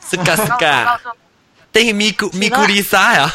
[0.09, 0.35] suka.
[0.35, 0.99] Suka Suka suka.
[1.71, 3.29] Đây Miku Miku Lisa à?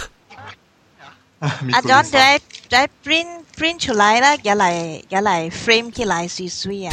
[1.73, 2.41] À John 在
[2.71, 6.93] 在 print print 出来啦，入嚟入嚟 frame 起来水水啊！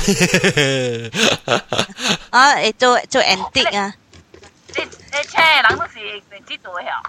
[2.30, 3.94] 啊，诶做做 antique 啊！
[4.76, 7.02] 你你车人都是唔知做嘅啊？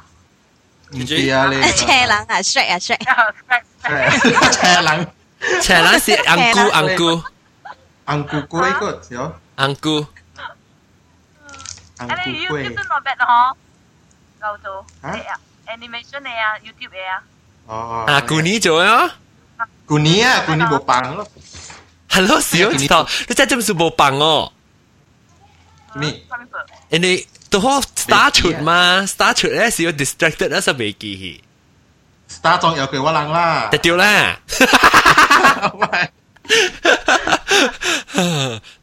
[0.93, 1.61] 唔知啊你。
[1.73, 2.99] 车人啊，shred 啊 shred。
[4.53, 5.07] 车人。
[5.61, 7.23] 车人是安姑安姑。
[8.05, 9.33] 安姑龟个有。
[9.57, 9.75] 安
[11.98, 12.64] Ang Anh em quê.
[12.64, 13.54] YouTube nó bẹt hả?
[14.42, 14.84] Gầu chỗ.
[15.04, 15.38] Hả?
[15.66, 17.22] Animation này à, YouTube này à.
[17.68, 18.06] Ờ.
[18.08, 19.08] À, ờ, cú ní chỗ á.
[19.88, 21.28] Cú ní à, cú ní bộ bằng lắm.
[22.10, 23.06] Hello, xíu, chị thọ.
[23.30, 24.52] Nó chắc chắn là bộ bằng ồ.
[25.96, 26.22] Nì.
[26.92, 28.62] Anh ấy, tôi hô star chụt à?
[28.62, 29.06] mà.
[29.08, 31.40] Star chụt ấy, xíu distracted á, sao bị kỳ hì.
[32.30, 33.68] Star trong yếu kì quá lăng la.
[33.72, 34.38] Tại tiêu la.
[35.62, 36.10] Không phải.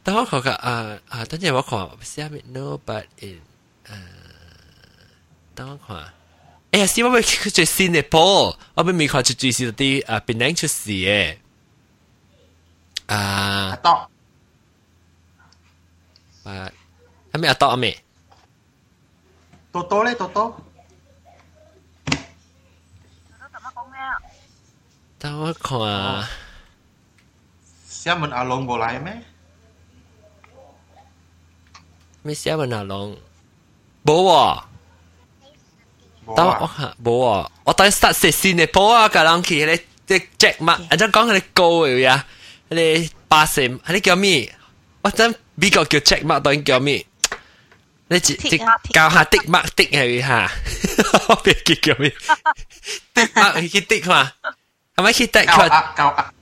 [0.04, 3.40] 但我觉得啊啊，等阵我看下面 no but in
[3.86, 3.92] 诶，
[5.56, 6.14] 等我看。
[6.72, 11.38] 哎呀，是我咪佢最新嘅波，我咪未看住最新啲啊，变靓出事嘅。
[13.08, 13.18] 啊，
[13.72, 13.90] 阿多。
[16.44, 16.72] 啊，
[17.34, 18.04] 系咪阿多阿咩？
[19.72, 20.62] 多多咧，多多。
[25.20, 26.28] 等我看啊。
[28.04, 29.22] 写文阿龙冇嚟咩？
[32.22, 33.18] 咩写文阿龙？
[34.04, 34.64] 冇喎。
[36.36, 37.52] 等我看冇啊！
[37.64, 42.24] 我等 start 食先嘅波啊，个人去咧即 Jack 嘛，啊就讲佢 哋高嘅呀，
[42.70, 44.54] 佢哋八成，佢哋叫咩？
[45.02, 47.04] 我真美国叫 Jack 嘛，当然叫咩？
[48.10, 48.58] 你只只
[48.92, 50.52] 教下的 mark 的系吓，
[51.30, 52.14] 我别记叫咩？
[53.14, 54.32] 的 mark 去的嘛，
[54.96, 55.46] 系咪去的？
[55.46, 56.34] 教啊教啊！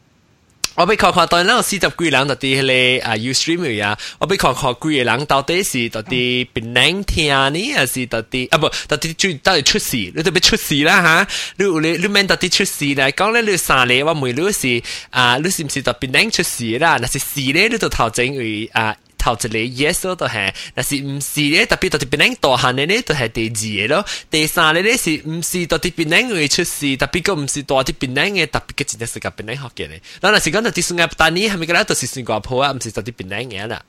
[0.82, 9.98] 我俾看看，当然我四十几人到底咧啊 Ustream 啊，我俾看看几个人到底是到底变难听呢，还是到底啊不到底最到底出事？
[9.98, 11.28] 你特别出事啦吓！
[11.58, 17.00] 你你你免到底出事嚟讲咧，你三咧我每你是啊，你是唔是特别难出事啦？
[17.02, 18.96] 那是四咧，你就头整为啊。
[19.22, 24.06] 头一个 yes 咯，就系，但是唔是咧，特别特别变靓大汉嘅咧，就系第二个咯。
[24.30, 30.02] 第三个咧是唔是特别变靓会出事，特别个唔是大啲变靓嘅，特别嘅真系世界变靓学嘅咧。
[30.22, 33.84] 嗱，若是讲特别算嘅，但系系咪个咧就是算个铺啊，唔是特别变靓嘅啦。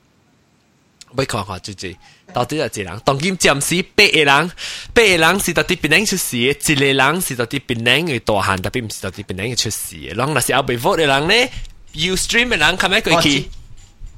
[1.17, 1.97] 我看看最最
[2.35, 3.01] 到底系几人？
[3.05, 4.51] 当今暂时八个人，
[4.93, 10.15] 八个人是特别变靓出事嘅，一个人是特别变靓嘅大汉，特别唔是特别变靓嘅出事嘅。
[10.15, 11.51] 嗱，若是后备 vote 嘅人咧，
[11.95, 13.49] Ustream 嘅人，咁样佢去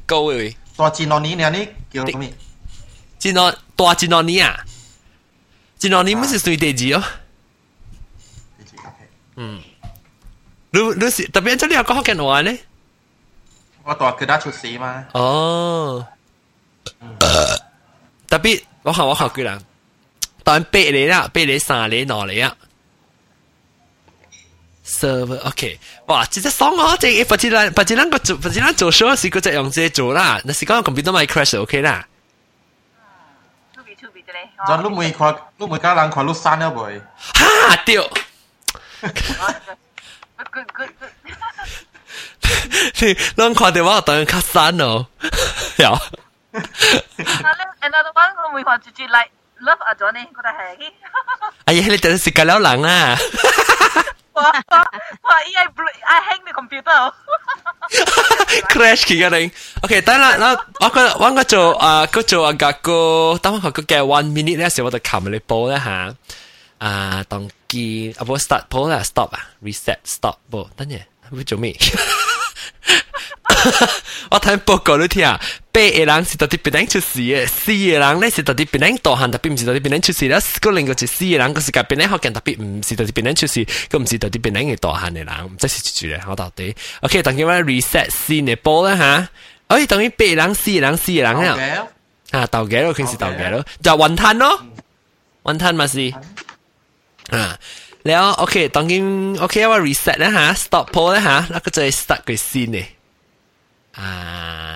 [0.06, 0.32] 高嘅。
[0.32, 0.63] 大战罗尼呢？
[0.63, 0.63] 你叫咩？
[0.63, 0.63] 战罗大战罗尼啊！
[0.63, 0.63] 战罗尼唔是属第二哦。
[0.63, 0.63] 嗯，你你是特别这里有讲福建话呢？
[0.63, 2.29] 我大佢 ตัวจีนอนนี้เนี่ยนี่เกี่ยวกับมี
[3.21, 4.53] จีนอนตัวจีนอนนี้อะ
[5.81, 7.03] จีนอนนี้ไม่ใช่สุดเดจิอ๋อ
[9.39, 9.57] อืม
[10.75, 12.57] รู้รู้สิแต่เป็นเจ้าเรียกก็เข้าแกนหัวเนี่ย
[13.85, 15.29] ว่าตัวคือด้าชุดสีมาอ๋อ
[18.27, 18.55] แต่เป็น
[18.85, 19.59] ว่าเขาว่าเขาคือหลัง
[20.47, 22.51] ตอนเป๊ลยนเป๊ะเสามเลยนอย
[37.34, 38.02] 哈掉。
[39.00, 41.10] good good good good
[43.00, 45.06] 你咱看到我当较散哦，
[45.76, 45.86] 有。
[46.52, 46.62] 嗱咧，
[47.80, 50.92] another one 我每话住住 like love 阿 John 呢，觉得系。
[51.66, 53.16] 哎呀，你等时间了人啊！
[54.34, 54.78] 哇哇
[55.22, 55.36] 哇！
[55.40, 57.12] AI blue I hang the computer。
[58.68, 59.50] crash 去个人。
[59.82, 66.14] OK，等啦，然后我个我个做啊个做啊个个，等我个个嘅 one minute 咧时，我就冚你播咧吓。
[66.78, 71.00] 啊，当机啊，不 start 播啦，stop 啊，reset stop 播，等阵
[71.30, 71.76] 会做咩？
[74.30, 75.38] 我睇报告你听啊，
[75.72, 80.38] 八个人是到底边顶出事嘅，四个人咧是到底边顶大汉，特别唔是到底边顶出事啦。
[80.60, 86.74] 嗰另个就四个人，嗰时间边顶学嘅特别唔是到底边顶出事，咁唔是到底边顶嘅大汉嘅人，唔即系住咧，我到底。
[87.00, 89.28] OK，等于我 reset 先嘅波啦吓。
[89.68, 91.86] 哎，等于八个人、四个人、四个人啊。
[92.30, 94.62] 啊，斗嘅咯，佢是斗嘅咯，就云吞咯，
[95.42, 96.14] 云吞咪是
[97.30, 97.58] 啊。
[98.06, 99.00] แล้วโอเคตอนนี้
[99.40, 102.88] โอเคว่า reset นะฮะ stop poll นะฮะแล้วก็จะ start cái scene เนี่ย
[103.98, 104.74] อ่า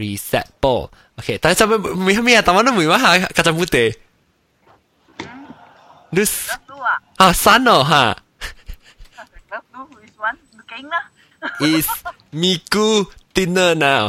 [0.00, 0.82] reset poll
[1.14, 3.84] โอเคแต่จะไม่ไม่ไม่อะแต่ว่าต้องไม่ว่าฮะก็จะพูดเตะ
[6.16, 6.32] ดูส
[7.20, 8.04] อ่าสั้นเหรอฮะ
[9.52, 10.38] Love blue is one
[10.70, 10.96] 劲啦。
[11.72, 11.88] is
[12.40, 12.88] Miku
[13.34, 14.04] dinner now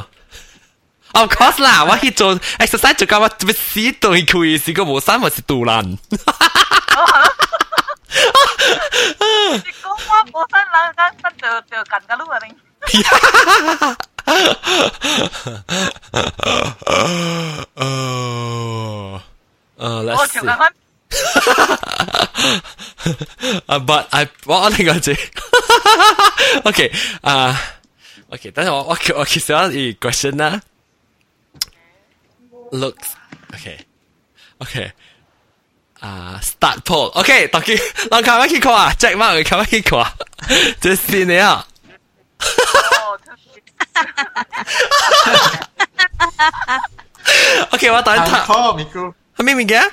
[1.19, 2.22] of course 啦我去做
[2.63, 3.69] exercise 做紧我做死
[4.03, 5.97] 对佢是个冇衫或是杜兰
[9.63, 9.86] 你讲
[10.34, 12.49] 我本身两间分就就近噶咯喎，你。
[17.76, 19.22] 哦，
[19.76, 20.74] 呃我，let's 条 see 紧翻。
[23.67, 25.15] 啊，but I 我我另 外只，
[26.63, 26.91] OK
[27.22, 27.59] 啊，
[28.30, 30.61] OK，但是我我我其实有一个 question 啦，
[32.72, 33.09] looks
[33.53, 33.86] OK
[34.59, 34.91] OK
[36.01, 37.74] 啊、uh,，start poll，OK，大家，
[38.11, 40.12] 我看乜結果啊？Jack 媽，你看乜結果啊？
[40.80, 41.66] 即係你啊
[47.70, 48.44] ！OK，我等一睇。
[48.44, 49.90] Call 咪姑，係咩名嘅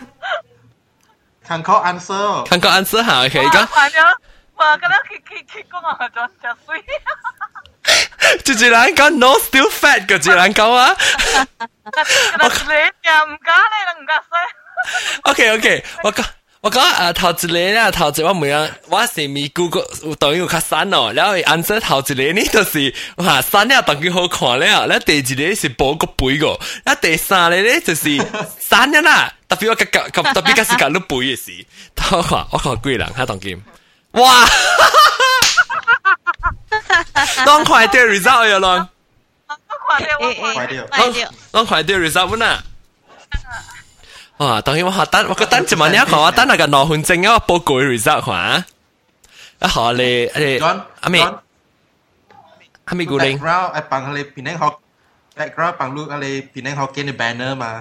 [1.48, 2.46] ？Can call answer。
[2.48, 3.70] Can call answer 嚇，OK，而家。
[4.56, 6.84] 哇，咁樣佢佢佢講我仲食水。
[8.46, 10.96] 就只能講 no still fat 嘅只能講啊。
[11.36, 12.74] 我你
[13.04, 13.52] 又唔講。
[15.23, 16.25] OK OK，我讲
[16.61, 19.85] 我讲诶头一个咧，头一个我每样我是咪 Google
[20.19, 28.09] 当然有较删哦，然后 answer 头一个呢就是哇删了当佢好看了，然后第二个是补个背个，然后第三个咧就是
[28.69, 31.67] 删了啦，特别我个个特别个是讲到背嘅事，
[32.13, 33.61] 我话我讲几人喺当剑，
[34.13, 34.47] 哇！
[37.45, 38.89] 当快啲 result 呀浪，
[39.87, 41.13] 快啲，我快啲当
[41.53, 42.63] 当快啲 result 啦。
[44.39, 44.61] 哇！
[44.61, 48.65] 当然我学等，我觉得就问你一个，我等下个脑痕症一个报告 result 吓。
[49.63, 50.03] 一学你
[50.43, 51.35] 你 John 阿咪 John
[52.85, 54.75] 阿咪古灵 background ไอ้ปังอะไรพี่แนงฮอก
[55.39, 57.73] background ปังลูกอะไรพี่แนงฮอกเกนใน banner มา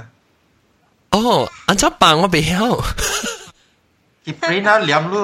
[1.15, 1.17] 哦，
[1.67, 2.53] 安怎办我未晓。
[4.25, 5.23] คิดปริ้นแล้วเหลี่ยมลูก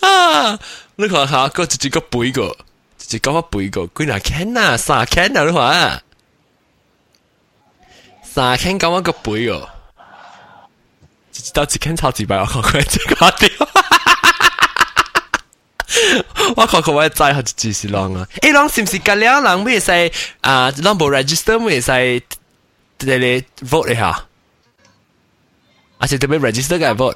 [0.00, 0.58] 啊！
[0.96, 2.56] 你看下，个一个背个，
[3.10, 6.02] 一个我背个，几若 can 啊，三 can 啊，你看。
[8.22, 9.68] 三 can 咁我个背个，
[11.32, 13.48] 一到一 can 超几百，我看佢这个掉。
[16.55, 16.81] 我靠！
[16.81, 18.27] 可我再，他就支持狼啊！
[18.41, 19.63] 一，狼是不是加了狼？
[19.63, 19.91] 没使
[20.41, 20.71] 啊？
[20.83, 22.23] 狼不 register 没使
[22.97, 24.25] 这里 vote 一下？
[25.97, 27.15] 而且这边 register 该 vote？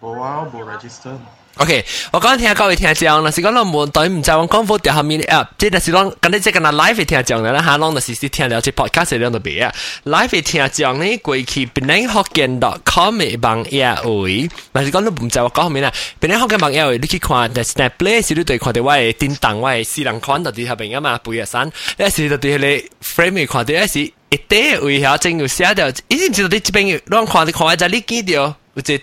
[0.00, 1.16] 我我，不 register。
[1.60, 9.74] OK，我講聽各位聽眾，若是講咱無對唔知我講副條下面 app，即係是講咁你即係嗱 live 聽眾啦，嚇，咱就是聽了即 podcast 兩度別啊
[10.06, 29.00] ，live 聽眾呢過去 benang hokkien.com 嘅網頁位，若是講你唔知我講後面啊，benang hokkien 網頁位你去看，the snap play 是你對看到我嘅電檔，我嘅私人款到底下邊啊嘛，背日山，一是到底你 frame 看到一是一啲位下正要寫掉，一是唔知道你這邊讓看你看下就你見到，有一啲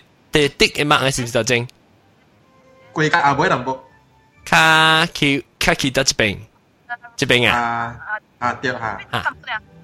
[0.58, 1.68] 滴嘅碼係是唔是就正？
[2.98, 3.80] 贵格阿妹能不？
[4.44, 6.42] 卡其卡其得疾病，
[7.16, 7.54] 疾病啊！
[7.56, 7.96] 啊
[8.40, 8.98] 啊对吓，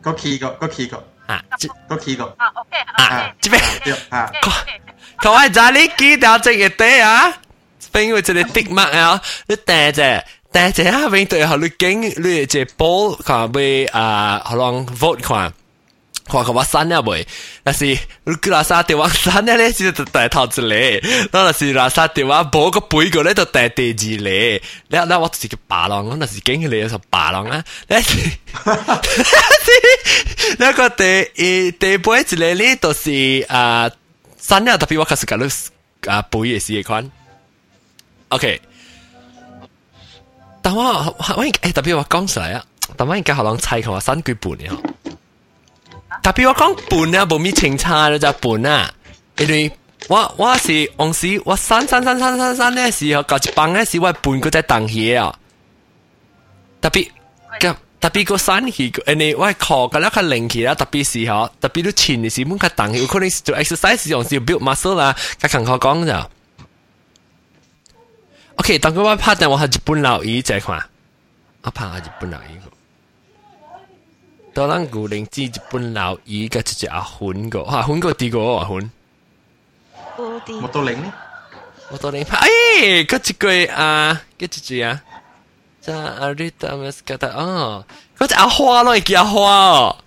[0.01, 0.97] 个企个个企个
[1.27, 1.39] 啊，
[1.87, 4.31] 个企个啊，OK 啊，疾病对啊，
[5.19, 7.31] 佢話就呢幾條正嘅地啊，
[7.93, 10.25] 因為這裡滴墨啊，你戴着。
[10.51, 15.53] 戴着啊，永對後你經你隻波看被啊，可能 vote 看。
[16.25, 17.27] 看看我刪了未？
[17.63, 24.65] 但是你叫拉沙電話刪了咧，就帶頭一個；那是拉沙電話冇個背個咧，就帶第二個。
[24.87, 27.63] 那那我就是個霸狼，我那是經你就霸狼啊！
[27.87, 28.17] 那是
[30.57, 31.03] 那个第
[31.35, 33.91] 一第背一個咧，都是啊
[34.41, 37.11] 刪了，特别我開始講你啊背嘅時款。
[38.29, 38.61] OK，
[40.61, 42.63] 但我我誒特别我講出來啊，
[42.95, 44.69] 但我应该可能猜看我三句半嘅。
[46.22, 48.92] 特别我讲笨啊，冇咩清差了就笨啊，
[49.38, 49.70] 因为
[50.08, 55.34] 我我是往时我删删删删删删咧时候，搞一帮咧时我笨佢在当嘢啊，
[56.80, 57.08] 特别
[57.60, 66.30] 个特别个删去，诶你我靠个咧佢零起啦，特别时候特别都前嘅时，冇佢当有可能做 exercise 用是 build muscle 啦，佢同我讲就，
[68.56, 70.84] OK，当佢我拍定我系日本老姨这款，
[71.62, 72.58] 我拍系日本老姨。
[74.53, 78.91] 到咱旧灵煮一本老鱼，甲一只阿魂个，啊魂个第个阿魂。
[80.15, 81.11] 我到零呢？
[81.89, 85.01] 我到零拍，哎，个一个啊，个一只啊，
[85.81, 87.83] 这阿瑞达梅斯卡达哦，
[88.15, 89.97] 个只阿花咯，一只阿花哦。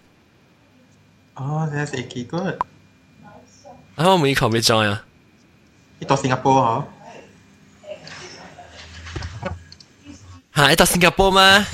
[1.34, 2.56] 哦，这是一个。
[3.96, 5.02] 啊，我们一口没装呀。
[5.98, 6.84] 一到新加坡哦。
[10.52, 11.66] 哈，一到新加坡吗？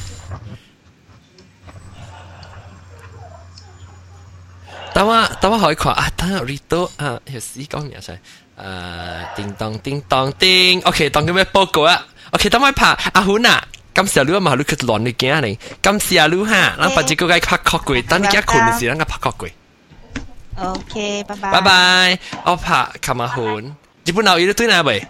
[4.95, 8.21] 等下等下可以看啊，等下 redo 啊，條屎講嘢先。
[8.63, 13.65] 誒，叮當叮當叮，OK，當佢咩報告啊？OK，等我拍阿หุ่啊。
[13.95, 15.59] 今時你嘛，你去亂你驚你。
[15.83, 19.53] 今時你哈，咱把這個該拍確櫃，等你一困時，咱個拍確櫃。
[20.57, 21.51] OK，拜拜。
[21.53, 23.65] 拜拜，我拍卡馬หุ่。
[24.05, 25.07] 日本佬伊都對來未？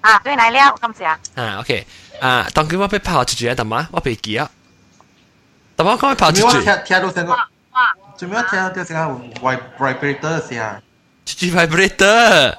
[0.00, 1.18] 啊，對來了，今時啊。
[1.34, 1.86] 啊，OK，
[2.20, 4.50] 啊，當佢我被拍好一句啊，大媽，我被記啊。
[5.76, 7.51] 大媽，我講被拍好一句。
[8.17, 10.81] 做咩听到成个 vibrator 嘅声？
[11.25, 12.57] 出去 vibrator。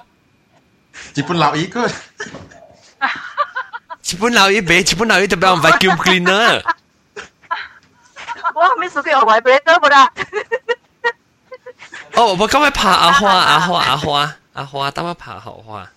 [1.14, 1.92] 日本老姨个，日
[4.20, 6.62] 本老姨俾日本老姨特别用 vacuum cleaner。
[8.54, 10.12] 我没试过有 vibrator 不啦？
[12.14, 15.88] 哦，我今日拍阿花阿花阿花阿花，等我拍后花。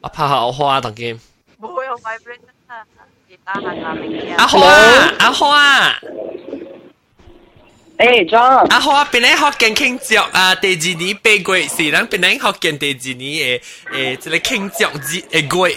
[0.00, 1.18] 我拍后花当剑。
[1.60, 2.38] 冇有 vibrator
[3.48, 4.60] 啊，其他行下名阿花
[5.18, 5.92] 阿花。
[7.96, 13.60] 诶，John，阿花边咧学见庆祝啊，第二年八月是咱边咧学见第二年诶
[13.92, 15.76] 诶，即个庆祝节诶月，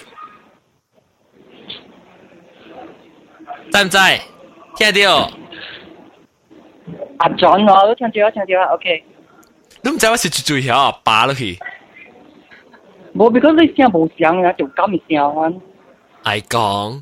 [3.71, 3.97] 知唔知？
[4.77, 5.31] 听到？
[7.19, 9.03] 阿 John 我都听到，听到，OK。
[9.81, 11.57] 你唔知我是最最晓扒落去。
[13.15, 15.53] 冇，because 你声冇声啊，就咁嘅声啊。
[16.23, 17.01] 爱讲，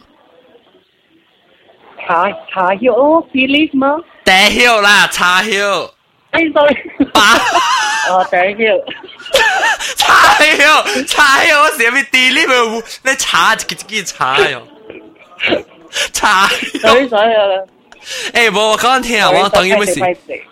[2.10, 3.96] 茶茶叶哦，Philip 吗？
[4.24, 5.90] 茶晓啦，茶晓。
[6.32, 6.76] 诶，sorry，
[7.12, 7.34] 把
[8.12, 8.84] 哦，茶叶。
[9.96, 14.62] 茶晓，茶晓，我成日地呢度，你茶一个一个茶哟。
[16.12, 17.42] 茶所以所以啊。
[18.32, 20.00] 诶，冇我讲听啊，我当然冇事。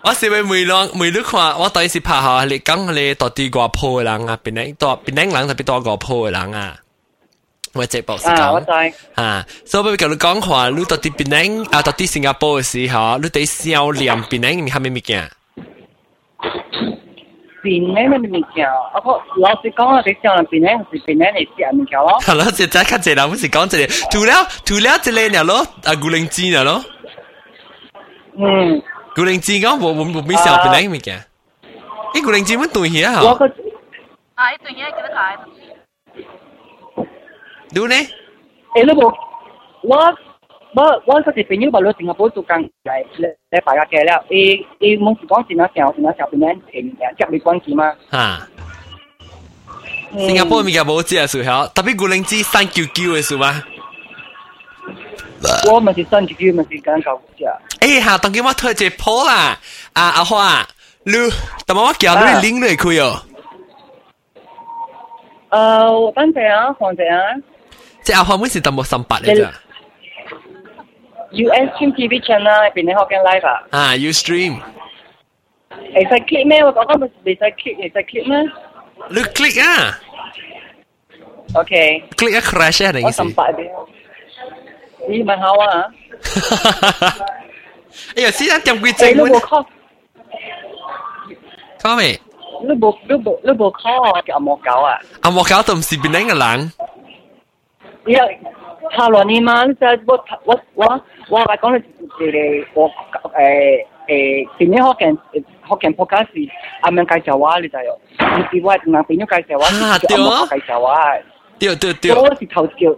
[0.01, 6.75] 我是为每两每两看，我当然是拍下你讲你到底个铺嘅人啊，边领多边领人特别多个铺嘅人啊。
[7.73, 8.71] 我直播时啊，我知。
[9.15, 15.29] 啊，所以我同你讲话，你到底边领啊，到底新加坡嘅时候，你对销量边领系咩物件？
[17.63, 18.67] 边领咩物件？
[19.03, 22.19] 我老实讲啊，你销量边领是边领嚟食物件咯。
[22.21, 26.83] 系咯，即系看这啦，唔是讲这个，除了除了这个了咯，啊古灵精了咯。
[28.37, 28.81] 嗯，
[29.15, 31.25] 古灵精讲冇冇冇咩销边领物件？
[32.13, 33.21] 诶，古灵精乜对嘢啊？
[33.23, 33.45] 我个
[34.35, 35.37] 啊，一对嘢几多解？
[37.69, 37.95] 你呢？
[38.75, 39.13] 诶，你冇
[39.81, 39.97] 我
[40.75, 47.93] 我我嗰时朋友把你新加坡做工嚟嚟大家嘅了，诶诶，冇是讲是哪小是哪小边领诶，夹你关系嘛？
[48.11, 48.47] 啊。
[50.17, 53.61] 新加坡物件冇食数吓，特别古灵芝三九九嘅数嘛。
[55.71, 57.45] 我咪是三九九，咪是拣九只。
[57.85, 59.57] 诶吓，当今我推只铺啦，
[59.93, 60.65] 啊阿花，
[61.03, 61.13] 你，
[61.65, 63.21] 但我叫你拎嚟佢哦。
[65.49, 67.21] 诶，我等阵啊，放阵啊。
[68.09, 69.51] 即阿花妹是特冇三八嚟咋。
[71.31, 73.63] US Stream TV channel 边你学紧 live 啊？
[73.71, 74.59] 啊，You Stream。
[75.93, 76.63] 会使 click 咩？
[76.63, 78.51] 我讲紧咪未使 click，会使 click 咩？
[79.09, 79.99] 你 click 啊？
[81.55, 82.03] OK。
[82.15, 83.69] click 一 crash 啊，定我三八啲。
[85.09, 85.85] 咦，蛮好啊！
[88.15, 89.65] 哎呀，先生点几诶，正喎你冇 call，
[91.81, 92.19] ？call 未？
[92.61, 94.97] 你冇你冇你冇 call 我叫阿莫搞啊！
[95.21, 96.71] 阿莫搞到唔是边个人？
[98.06, 98.40] 因為
[98.96, 101.78] 下落你嘛，你就我我我我嚟講
[102.18, 102.92] 你哋我誒
[104.08, 111.18] 誒邊啲學緊學緊 podcast 阿明介紹話你就有，唔是話嗱邊啲介紹話，啊對啊介紹話。
[111.58, 112.12] 對對對。
[112.12, 112.90] 我是頭叫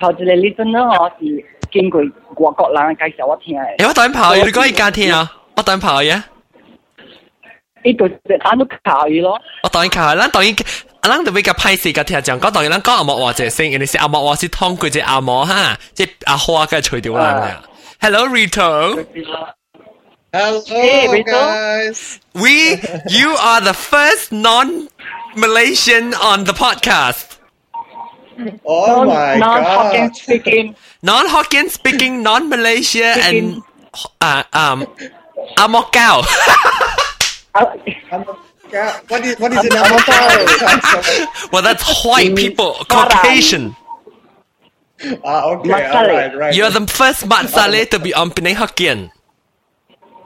[0.00, 3.76] 頭一個 listen 啦，我是經過外國人介紹我聽嘅。
[3.76, 5.30] 誒，我等跑嘢，你講而家聽啊？
[5.56, 6.20] 我等跑嘢。
[7.82, 9.40] 呢度單都靠語咯。
[9.62, 10.52] 我當然靠，咱當然。
[11.01, 17.61] 啊，咱就比较歹势甲听讲，讲当然咱讲阿莫话者声，人哋是阿莫话是通过只阿莫哈，即阿花嘅吹掉人啊。
[18.01, 19.05] Hello Rito。
[20.33, 21.31] Hello Hey, Rito.
[21.31, 22.19] guys.
[22.33, 22.77] We,
[23.07, 27.37] you are the first non-Malaysian on the podcast.
[28.65, 30.15] Oh my Non-Hokkien god.
[30.17, 30.75] speaking.
[31.01, 33.61] Non-Hokkien speaking, non-Malaysia, and
[34.19, 34.85] uh, um,
[35.57, 36.25] Amokau.
[38.70, 41.26] God, What is what is an avocado?
[41.52, 43.74] well, that's white people, Caucasian.
[45.24, 45.94] ah, okay, Masale.
[45.94, 46.54] all right, right.
[46.54, 49.10] You're the first Mat Saleh to be on Penang Hokkien.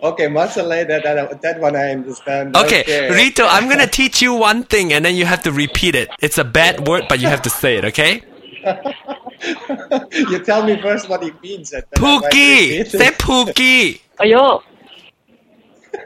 [0.04, 2.54] Okay, masala, that, that that one I understand.
[2.54, 6.10] Okay, Rito, I'm gonna teach you one thing, and then you have to repeat it.
[6.20, 7.84] It's a bad word, but you have to say it.
[7.86, 8.20] Okay?
[10.12, 11.72] you tell me first what it means.
[11.72, 12.86] and then I might Pookie.
[12.86, 13.14] Say it.
[13.16, 14.00] Pookie.
[14.16, 14.62] 哎呦，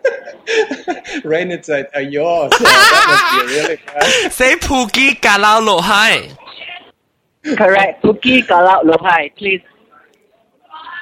[1.24, 2.53] Rain it said, ayo.
[2.55, 4.32] So that must be really bad.
[4.32, 6.30] Say Pookie Kalau Lo Hai.
[7.57, 8.03] correct.
[8.03, 9.62] Pookie kalau lo hai, please.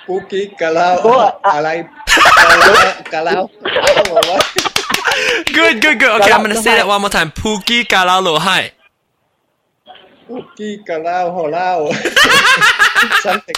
[0.07, 1.83] Pookie, kalau, Oh, kalau,
[3.51, 3.51] oh,
[4.23, 4.45] what?
[5.51, 6.11] Good, good, good.
[6.21, 7.33] Okay, I'm gonna say that one more time.
[7.33, 8.71] Pookie Kalau Lo Hai.
[10.31, 11.91] Pookie, kalau, holao.
[13.23, 13.57] Something.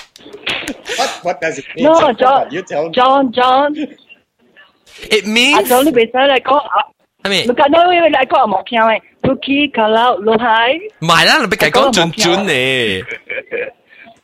[0.96, 1.84] What, what does it mean?
[1.84, 2.48] No, John.
[2.50, 2.94] You tell me.
[2.96, 3.76] John John，
[5.09, 5.67] It 阿 means.
[5.67, 6.85] John 你别使嚟讲啊，
[7.23, 9.01] I mean, 唔紧要，因为嚟讲冇听嘅。
[9.23, 13.05] Pookie kalau lo hai，唔系啦，你俾佢讲准准呢。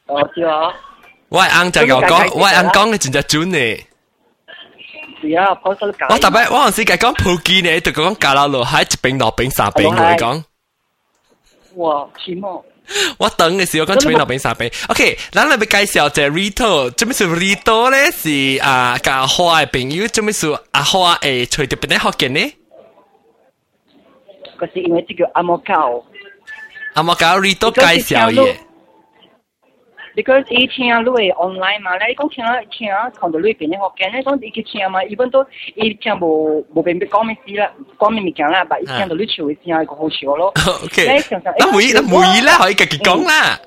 [0.07, 0.73] 我知啊，
[1.29, 3.85] 我系硬就又讲，我系硬讲嘅真系准呢。
[5.21, 6.07] 是啊，我手搞。
[6.09, 10.43] 我特别我嗰阵时讲讲 Pookie 呢，就讲加拉路喺一边落边三边同你讲。
[11.75, 12.61] 哇，起码。
[13.17, 14.71] 我等嘅时候讲一边落边三边。
[14.87, 22.53] OK，咱嚟要介绍只 Rito，做咩事 Rito 咧是啊，甲阿花嘅朋友，做咩事阿花诶随住边啲学嘅呢？
[24.59, 26.03] 嗰是因为这个阿莫教
[26.95, 28.55] 阿莫搞 Rito 介绍嘢。
[30.15, 40.53] ，because 伊听你系 online 嘛，你讲听听看到你边啲学嘅，你讲伊去听嘛，伊本都伊听无无边边讲咩事啦，讲咩物件啦，但伊听到你笑嘅声个好笑咯。
[40.83, 43.59] OK，你常常咁每咁每咧可以继续讲啦。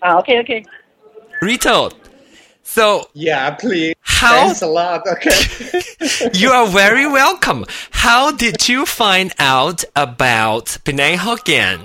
[0.00, 0.62] 啊，OK OK。
[1.40, 3.94] Rito。So Yeah, please.
[4.02, 5.02] How- Thanks a lot.
[5.06, 5.32] Okay.
[6.34, 7.64] you are very welcome.
[7.90, 11.80] How did you find out about Penang Hokkien?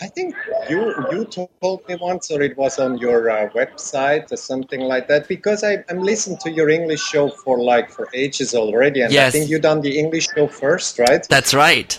[0.00, 0.34] I think
[0.70, 5.08] you you told me once, or it was on your uh, website or something like
[5.08, 5.26] that.
[5.28, 9.30] Because I, I'm listening to your English show for like for ages already, and I
[9.30, 11.26] think you done the English show first, right?
[11.28, 11.98] That's right.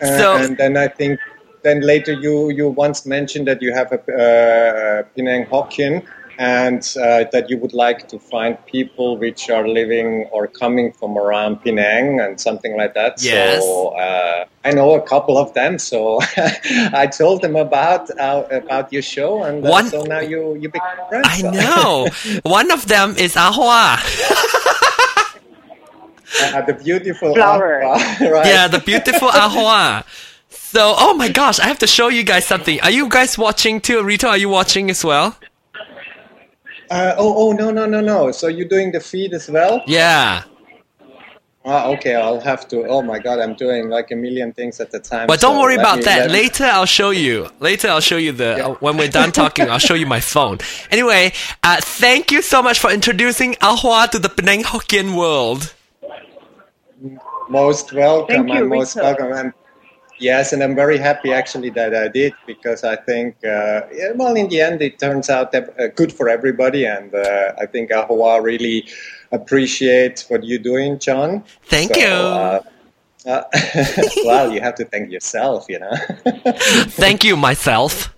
[0.00, 1.20] Uh, So- and then I think
[1.62, 6.02] then later you you once mentioned that you have a uh, Penang Hokkien
[6.38, 11.16] and uh, that you would like to find people which are living or coming from
[11.16, 13.22] around Penang and something like that.
[13.22, 13.62] Yes.
[13.62, 15.78] So uh, I know a couple of them.
[15.78, 16.20] So
[16.92, 20.68] I told them about uh, about your show, and uh, One- so now you you
[20.68, 21.26] become friends.
[21.28, 22.06] I know.
[22.42, 23.98] One of them is Ahua.
[26.42, 27.82] Uh, the beautiful Flower.
[27.84, 28.46] Aqua, right?
[28.46, 30.04] Yeah, the beautiful Ahua.
[30.48, 32.80] So, oh my gosh, I have to show you guys something.
[32.80, 34.02] Are you guys watching too?
[34.02, 35.36] Rito, are you watching as well?
[36.94, 38.30] Uh, oh, oh, no, no, no, no.
[38.30, 39.82] So you're doing the feed as well?
[39.86, 40.44] Yeah.
[41.66, 42.86] Ah, okay, I'll have to.
[42.86, 45.26] Oh my god, I'm doing like a million things at the time.
[45.26, 46.26] But don't so worry about me- that.
[46.26, 47.48] me- Later, I'll show you.
[47.58, 48.50] Later, I'll show you the.
[48.64, 50.58] uh, when we're done talking, I'll show you my phone.
[50.90, 51.32] Anyway,
[51.64, 55.74] uh, thank you so much for introducing Ahua to the Penang Hokkien world.
[57.48, 58.36] most welcome.
[58.46, 59.18] Thank you, I'm most Richard.
[59.18, 59.32] welcome.
[59.32, 59.52] And
[60.23, 64.35] yes, and I'm very happy actually that I did because I think, uh, yeah, well,
[64.35, 66.85] in the end, it turns out that, uh, good for everybody.
[66.85, 68.87] And uh, I think Ahoa really
[69.31, 71.43] appreciates what you're doing, John.
[71.67, 72.07] Thank So, you.
[72.07, 72.61] Uh,
[73.25, 73.43] uh,
[74.25, 75.91] well, you have to thank yourself, you know.
[76.97, 78.09] Thank you myself.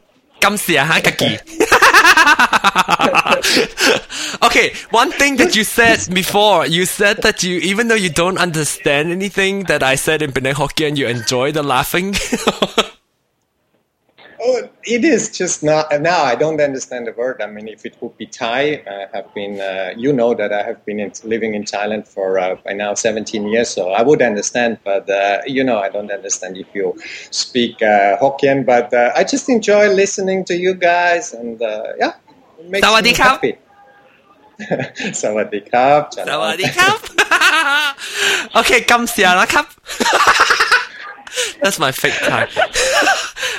[0.42, 1.40] 感谢下自己。
[4.43, 8.39] okay, one thing that you said before, you said that you, even though you don't
[8.39, 12.15] understand anything that I said in Penang Hokkien, you enjoy the laughing.
[14.85, 16.23] it is just not now.
[16.23, 17.41] I don't understand the word.
[17.41, 19.61] I mean, if it would be Thai, I have been.
[19.61, 22.95] Uh, you know that I have been in, living in Thailand for uh, by now
[22.95, 24.79] 17 years, so I would understand.
[24.85, 26.97] But uh, you know, I don't understand if you
[27.31, 28.67] speak uh, Hokkien.
[28.67, 32.13] But uh, I just enjoy listening to you guys, and uh, yeah,
[32.59, 33.59] it makes Sawadee me happy.
[34.61, 36.13] Sawadee Khab.
[36.15, 38.57] Sawadee Khab.
[38.61, 39.23] okay, come see
[41.63, 42.49] That's my fake Thai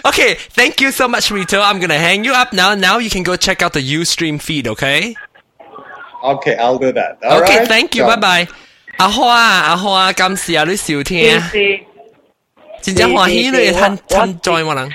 [0.05, 1.61] okay, thank you so much, Rito.
[1.61, 2.75] I'm gonna hang you up now.
[2.75, 5.15] Now you can go check out the Ustream feed, okay?
[6.25, 7.19] Okay, I'll do that.
[7.25, 7.69] All okay, right?
[7.69, 8.03] thank you.
[8.05, 8.49] So- Bye bye.
[8.99, 11.41] 阿花阿花，感谢你收听，
[12.83, 14.91] 真正欢喜你趁趁在我人。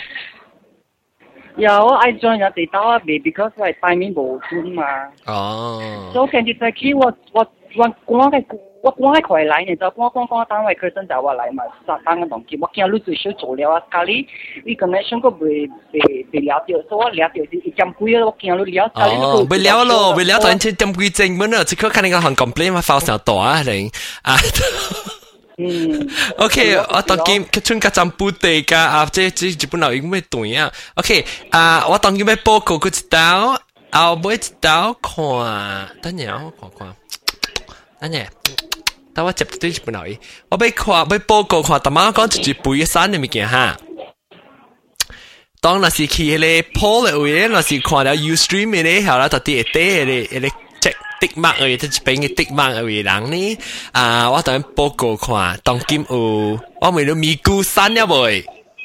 [1.58, 4.84] 有 I join 咗地兜啊，because 我系带面无转嘛。
[5.26, 8.46] 哦，所以其实佢我我我讲嘅
[8.84, 14.26] 我讲嘅佢嚟呢，就讲讲讲单位佢真就话嚟嘛，实单嘅同结，我见你最少做了啊，咖喱
[14.64, 23.90] 呢个呢，上个未未未了掉，所以我了掉是一针鬼啊，我见你了，咖喱哦，未了咯，未了，当然即点几正本啊，即刻看你个行 complain 嘛，发上大啊，你
[24.24, 24.36] 啊。
[25.60, 26.08] 嗯
[26.38, 30.72] OK，我当见佢春家站本地㗎，啊，即即日本佬已经咩对啊？
[30.96, 33.60] OK，啊，我当见咩报告佢一道，
[33.92, 35.16] 后尾一道看，
[36.04, 36.96] 等阵我看看，
[38.03, 38.27] 等陣。
[39.15, 40.19] 等我接對日本佬伊，
[40.49, 43.77] 我要看要報告看，大媽講一句背嘅山嘅物件哈。
[45.61, 49.71] 当那是去迄個 Paul 位咧，那是看了 Ustream 嘅咧，後來到啲一啲
[50.05, 50.47] 嘅迄個
[50.81, 53.59] check 滴 mark 嘅，即係邊嘅滴 mark 嘅位人呢？
[53.93, 58.45] 啊，我等報告看，當今有我咪都咪估三了未？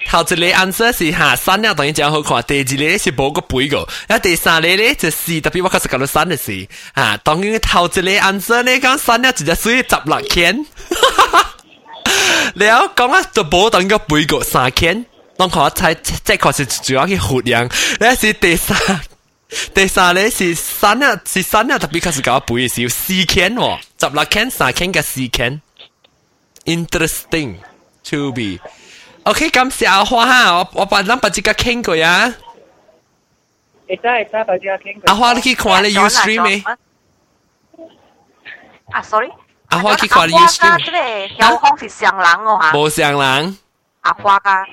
[0.10, 2.42] 头一个 answer 是哈，三样等于真好看。
[2.44, 10.66] 第二个是某个肥个，那第三个呢就是特别我开始讲到三的是啊，等于头一个 answer 呢讲三样直接属于十六天。
[12.56, 15.06] 了，讲啊，就无等于个肥个三天，
[15.36, 15.94] 当我猜
[16.24, 17.70] 这块是主要去护养，
[18.00, 18.78] 那是第三，
[19.74, 25.62] 第三呢是三样是三样特别开始搞背是有四天哦，十六天三天加四天
[26.66, 27.56] ，interesting
[28.10, 28.58] to be。
[29.27, 32.35] OK，感谢阿花哈，我我把 number 即刻倾过啊。
[33.89, 35.01] 会得会得，大家倾。
[35.07, 36.65] 阿花你去看你 Ustream 未？
[38.91, 39.31] 啊，sorry，
[39.69, 43.59] 阿花去看你阿花 Ustream 即系有空是上人哦吓，冇上人，
[44.03, 44.65] 阿花噶，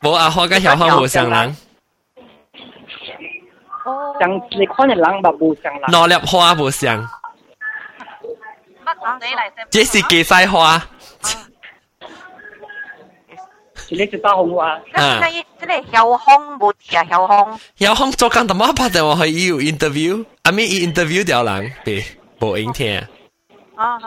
[0.00, 1.56] 冇阿花嘅小康冇上人，
[4.18, 5.82] 上你看嘅人咪冇上人。
[5.82, 7.08] 攞粒花冇上，
[9.70, 10.82] 这是几西花
[13.92, 14.80] 你知道红话？
[14.92, 15.20] 啊。
[15.60, 17.60] 即系有空冇啊，有空。
[17.78, 22.04] 有空做紧，但我拍电话去要 interview，I mean interview 掉人，别
[22.38, 22.98] 冇影听。
[23.76, 23.98] 啊，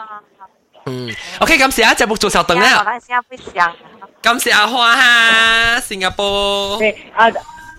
[0.86, 1.10] 嗯，
[1.40, 3.74] OK，咁时下节目做稍等我啦，哋先不想。
[4.20, 6.78] 感谢阿花哈，新加坡。
[7.14, 7.28] 啊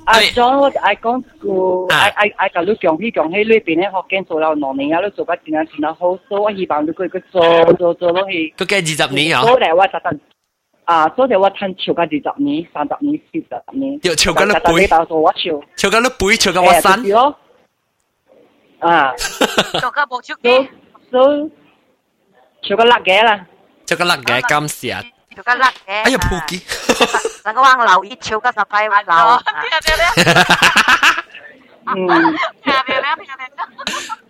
[0.05, 8.53] 啊，John，我爱讲个爱爱爱甲你讲起讲起里边咧，学见做了两年啊，你做得真系真系好，所以我希望你佢佢做做做落去。
[8.57, 10.19] 佢计二十年啊所以我实实
[10.87, 13.99] 啊，所以我趁超过二十年、三十年、四十年。
[14.03, 15.39] 要超过你背到做我超。
[15.77, 17.09] 超过你背，超过我身。
[17.09, 17.35] 咯。
[18.79, 19.13] 啊。
[19.79, 20.69] 做个冇出机。
[21.09, 21.49] 所
[22.63, 23.45] 超过甩嘅啦。
[23.85, 25.01] 超过甩嘅，感谢。
[25.35, 25.73] 超过甩嘅。
[25.87, 26.59] 哎呀，扑机。
[27.43, 28.93] 成个话留意超过十块留。
[31.85, 32.35] 嗯。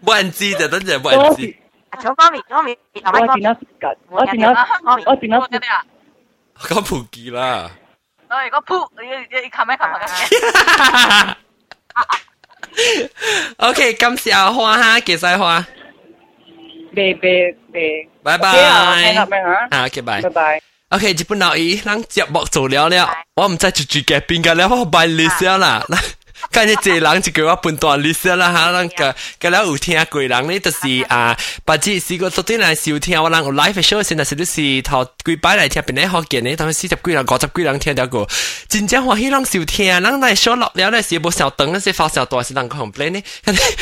[0.05, 1.55] 冇人知就等阵冇人知。
[2.01, 3.55] 超方面方面，我见到
[4.11, 5.67] 我见到我见到。
[6.59, 7.71] 讲扑机啦。
[8.29, 11.35] 我如果噗，你你你冚咩冚嘅？
[13.57, 15.65] OK，感谢阿花哈，几细花。
[16.95, 18.37] 拜拜拜。
[18.37, 19.39] 拜拜。
[19.69, 20.21] 啊，OK，拜。
[20.21, 20.61] 拜拜。
[20.89, 25.83] OK，日本佬伊，咱节目做了了，我唔知住住嘅边个了，我拜你先啦。
[26.51, 30.77] 跟住这人就叫我半段历史啦吓，咱个个了有听过人呢，就是
[31.07, 38.27] 啊，把这试过昨天来收听我人有 live show 先，但是都是头几摆来听，边咧学见呢，当四十几人、五十几人听到过，
[38.67, 43.23] 真正欢喜人收听，人来收落了咧是无小灯，是发小大是人 complain 呢，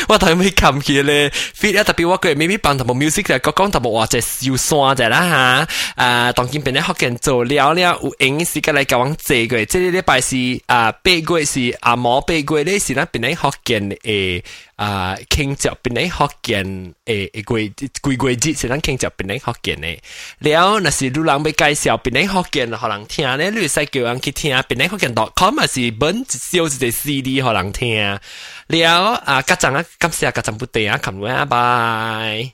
[0.07, 5.65] 我头尾冚起咧，fit 啊特别我个咪咪帮头部 music 就讲讲头部话就烧山就啦
[5.98, 10.36] 吓，啊当见边咧学见做了了有影时间嚟教我这个，这礼拜是
[10.68, 14.44] 啊八月是阿毛八 月咧是咱边咧学见诶
[14.76, 19.99] 啊庆祝边咧学见诶诶季季季节是咱庆祝边咧学见嘅，
[20.40, 28.19] 了那是路人要介绍边咧学见，可能听咧，你使叫人去听边咧学见 .com 啊是本烧一个 CD 可能听，
[28.68, 32.52] 了啊家阵啊今时啊家阵不对啊，琴日啊拜，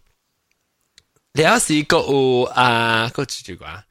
[1.34, 3.82] 了是个有啊个住住啩。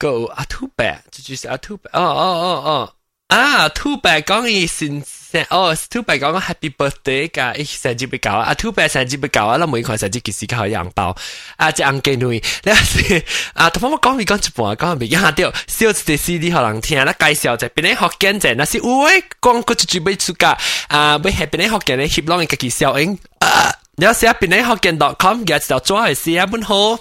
[0.00, 2.93] go 啊 too bad，这就是啊 too bad，哦哦哦哦，
[3.27, 11.15] 啊，Two Bear 讲伊生生哦，Two 讲个 Happy Birthday 噶，伊生日不搞啊，Two Bear 生日不搞啊，那每款生日其实一样包
[11.57, 13.23] 啊，即红给你，你啊是
[13.53, 20.55] 啊，同我讲你讲一半，讲未压掉笑只的 CD 好难听，那介绍者，别人好简单，那是喂，讲过去准备出噶
[20.87, 26.99] 啊，为系别人好简单，希望伊个介绍因啊，你要写别人好简单，com 介绍做还是一本好。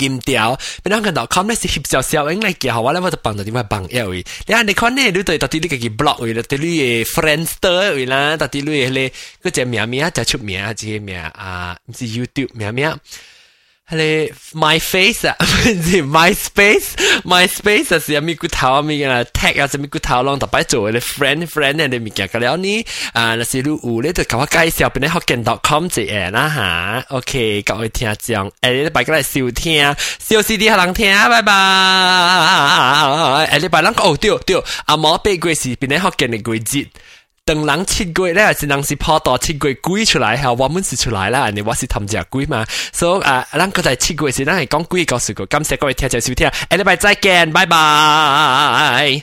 [0.00, 0.40] 金条，
[0.80, 6.74] เป็นนั่งกันต่อคอมได้สิบเสียวเสียวเองไรเกี่ยวว่าแล้วว่าจะปังตัวที่ว่าบังเอวีแล้วอันในข้อนี้ดูตัวตัดที่ลูกกี่บล็อกวีแล้วตัดที่ลูก
[7.10, 9.06] เฟรนสเตอร์วีละตัดที่ลูกเลย
[9.42, 11.50] ก็จะเมียเมียจะชุบเมียจะเมียอ่า
[11.84, 12.88] ไม่ใช่ยูทูบเมียเมีย
[13.89, 14.29] YouTube 名名。
[14.31, 31.53] 系 My Face 啊，唔是 MySpace，MySpace 是有咩骨头啊，咩嘅 tag 啊，什么骨头咯，特别做嘅 friend friend 嘅物件，咁了呢，啊，那是你有咧就甲我介绍，边咧学见 .com 一下啦吓，OK，各位听众，诶，你拜过来收听，收 CD 下人听，拜拜，
[33.51, 36.87] 诶，你拜人哦，对对，阿毛八月是边咧学见嘅季节。
[37.44, 49.20] 等人七鬼咧，是人是跑到七鬼鬼出来，吓我们是出来啦，你我是他们家鬼嘛，所以啊，咱个在七鬼是咱系讲鬼告诉个，感谢各位听者收听，下礼拜再见，拜拜。